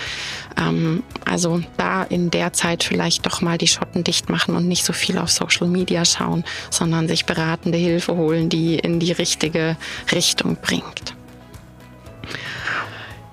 [0.58, 4.84] Ähm, also da in der Zeit vielleicht doch mal die Schotten dicht machen und nicht
[4.84, 9.76] so viel auf Social Media schauen, sondern sich beratende Hilfe holen, die in die richtige
[10.12, 11.14] Richtung bringt.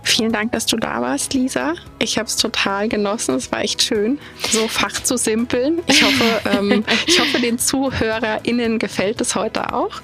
[0.05, 1.73] Vielen Dank, dass du da warst, Lisa.
[1.97, 3.35] Ich habe es total genossen.
[3.35, 4.19] Es war echt schön,
[4.51, 5.81] so Fach zu simpeln.
[5.87, 10.01] Ich hoffe, ähm, ich hoffe, den ZuhörerInnen gefällt es heute auch.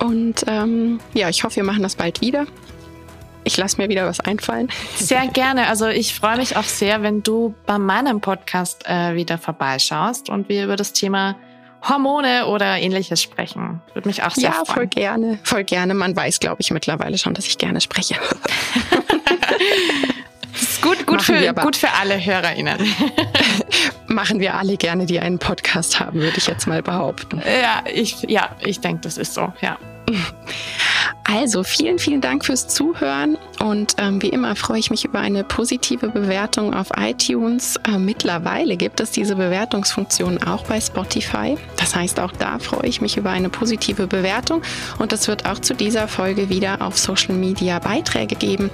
[0.00, 2.46] Und ähm, ja, ich hoffe, wir machen das bald wieder.
[3.48, 4.68] Ich lasse mir wieder was einfallen.
[4.94, 5.68] Sehr gerne.
[5.68, 10.50] Also ich freue mich auch sehr, wenn du bei meinem Podcast äh, wieder vorbeischaust und
[10.50, 11.34] wir über das Thema
[11.80, 13.80] Hormone oder ähnliches sprechen.
[13.94, 14.66] Würde mich auch sehr ja, freuen.
[14.66, 15.38] Ja, voll gerne.
[15.44, 15.94] Voll gerne.
[15.94, 18.16] Man weiß, glaube ich, mittlerweile schon, dass ich gerne spreche.
[20.52, 22.76] das ist gut, gut, für, gut für alle HörerInnen.
[24.08, 27.40] Machen wir alle gerne, die einen Podcast haben, würde ich jetzt mal behaupten.
[27.62, 29.78] Ja, ich, ja, ich denke, das ist so, ja.
[31.30, 35.44] Also vielen, vielen Dank fürs Zuhören und ähm, wie immer freue ich mich über eine
[35.44, 37.76] positive Bewertung auf iTunes.
[37.86, 41.58] Äh, mittlerweile gibt es diese Bewertungsfunktion auch bei Spotify.
[41.76, 44.62] Das heißt, auch da freue ich mich über eine positive Bewertung
[44.98, 48.70] und es wird auch zu dieser Folge wieder auf Social Media Beiträge geben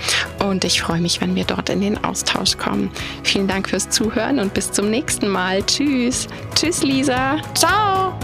[0.46, 2.92] und ich freue mich, wenn wir dort in den Austausch kommen.
[3.24, 5.64] Vielen Dank fürs Zuhören und bis zum nächsten Mal.
[5.66, 6.28] Tschüss.
[6.54, 7.38] Tschüss, Lisa.
[7.54, 8.16] Ciao.